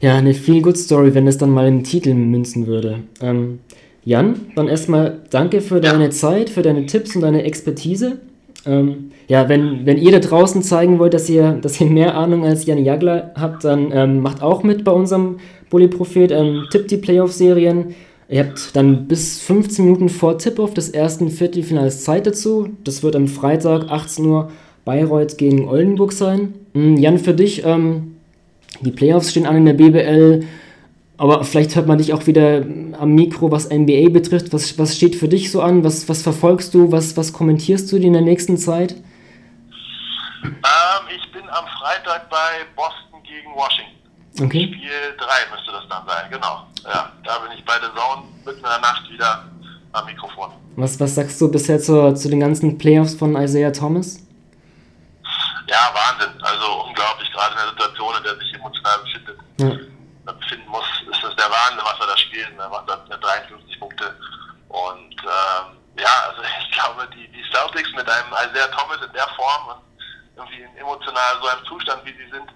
[0.00, 3.04] ja, eine Feel-Good-Story, wenn es dann mal im Titel münzen würde.
[3.20, 3.60] Ähm,
[4.04, 6.10] Jan, dann erstmal danke für deine ja.
[6.10, 8.18] Zeit, für deine Tipps und deine Expertise.
[8.66, 12.44] Ähm, ja, wenn, wenn ihr da draußen zeigen wollt, dass ihr, dass ihr mehr Ahnung
[12.44, 15.38] als Jan Jagler habt, dann ähm, macht auch mit bei unserem
[15.70, 16.30] Bully-Prophet.
[16.32, 17.94] Ähm, tippt die Playoff-Serien.
[18.28, 22.70] Ihr habt dann bis 15 Minuten vor Tip-Off des ersten Viertelfinals Zeit dazu.
[22.84, 24.50] Das wird am Freitag 18 Uhr
[24.84, 26.54] Bayreuth gegen Oldenburg sein.
[26.74, 28.16] Hm, Jan, für dich, ähm,
[28.80, 30.44] die Playoffs stehen an in der BBL,
[31.18, 32.64] aber vielleicht hört man dich auch wieder
[32.98, 34.52] am Mikro, was NBA betrifft.
[34.52, 35.84] Was, was steht für dich so an?
[35.84, 36.90] Was, was verfolgst du?
[36.90, 38.92] Was, was kommentierst du in der nächsten Zeit?
[40.44, 40.52] Ähm,
[41.14, 43.92] ich bin am Freitag bei Boston gegen Washington.
[44.40, 44.64] Okay.
[44.64, 46.66] Spiel 3 müsste das dann sein, genau.
[46.84, 49.44] Ja, da bin ich bei der Zone mitten in der Nacht wieder
[49.92, 50.50] am Mikrofon.
[50.76, 54.22] Was, was sagst du bisher zu, zu den ganzen Playoffs von Isaiah Thomas?
[55.72, 56.32] ja, Wahnsinn.
[56.42, 60.32] Also unglaublich, gerade in der Situation, in der sich emotional befindet, ja.
[60.32, 60.84] befinden muss,
[61.42, 62.58] der Wahnsinn, was er da spielt.
[62.58, 64.14] Er macht da 53 Punkte.
[64.68, 65.66] Und ähm,
[65.98, 69.82] ja, also ich glaube, die, die Celtics mit einem Isaiah Thomas in der Form und
[70.36, 72.48] irgendwie in emotional so einem Zustand, wie sie sind,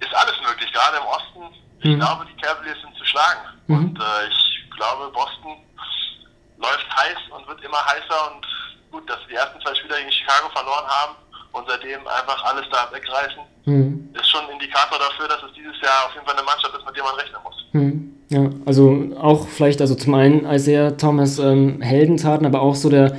[0.00, 1.54] ist alles möglich, gerade im Osten.
[1.80, 2.00] Ich mhm.
[2.00, 3.40] glaube, die Cavaliers sind zu schlagen.
[3.66, 3.76] Mhm.
[3.76, 5.56] Und äh, ich glaube, Boston
[6.58, 8.32] läuft heiß und wird immer heißer.
[8.32, 8.46] Und
[8.90, 11.16] gut, dass sie die ersten zwei Spieler gegen Chicago verloren haben,
[11.52, 14.08] und seitdem einfach alles da wegreißen, mhm.
[14.14, 16.86] ist schon ein Indikator dafür, dass es dieses Jahr auf jeden Fall eine Mannschaft ist,
[16.86, 17.64] mit der man rechnen muss.
[17.72, 18.16] Mhm.
[18.30, 23.16] Ja, also auch vielleicht, also zum einen Isaiah Thomas ähm, Heldentaten, aber auch so der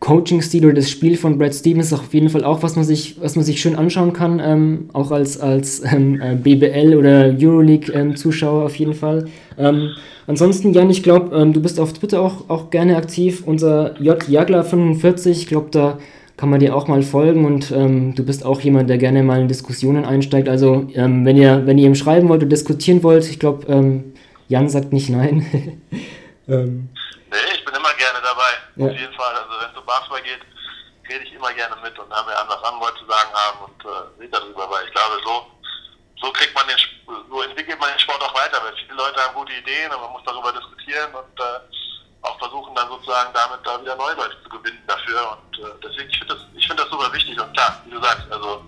[0.00, 3.16] Coaching-Stil oder das Spiel von Brad Stevens ist auf jeden Fall auch, was man sich,
[3.20, 8.60] was man sich schön anschauen kann, ähm, auch als, als ähm, äh, BBL oder Euroleague-Zuschauer
[8.60, 9.24] ähm, auf jeden Fall.
[9.58, 9.96] Ähm,
[10.26, 13.42] ansonsten, Jan, ich glaube, ähm, du bist auf Twitter auch, auch gerne aktiv.
[13.46, 14.22] Unser J.
[14.22, 15.98] Jagler45, ich glaube, da
[16.36, 19.40] kann man dir auch mal folgen und ähm, du bist auch jemand, der gerne mal
[19.40, 20.48] in Diskussionen einsteigt.
[20.48, 23.66] Also, wenn, ihr, wenn ihr ihm schreiben wollt oder diskutieren wollt, ich glaube,
[24.48, 25.46] Jan sagt nicht nein.
[26.46, 28.86] nee, ich bin immer gerne dabei, ja.
[28.86, 29.34] auf jeden Fall.
[29.34, 30.42] Also, wenn es um Basketball geht,
[31.08, 33.78] rede ich immer gerne mit und haben wir an, was andere zu sagen haben und
[33.84, 35.46] äh, rede darüber, weil ich glaube, so,
[36.20, 36.78] so kriegt man den,
[37.30, 40.12] so entwickelt man den Sport auch weiter, weil viele Leute haben gute Ideen und man
[40.12, 41.58] muss darüber diskutieren und äh,
[42.26, 46.10] auch versuchen dann sozusagen damit da wieder neue Leute zu gewinnen dafür und äh, deswegen,
[46.10, 48.62] ich finde das, ich finde das super wichtig und klar, wie du sagst, also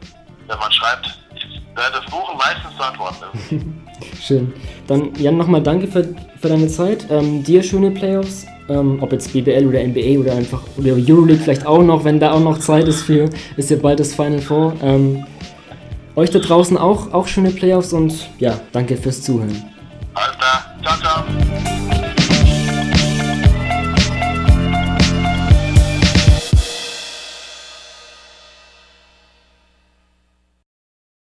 [0.46, 3.84] wenn man schreibt, ich werde versuchen meistens zu antworten.
[4.20, 4.52] Schön.
[4.86, 6.04] Dann Jan, nochmal danke für,
[6.40, 7.06] für deine Zeit.
[7.10, 11.66] Ähm, dir schöne Playoffs, ähm, ob jetzt BBL oder NBA oder einfach oder Euroleague vielleicht
[11.66, 14.74] auch noch, wenn da auch noch Zeit ist für, ist ja bald das Final Four.
[14.82, 15.26] Ähm,
[16.16, 19.64] euch da draußen auch, auch schöne Playoffs und ja, danke fürs Zuhören.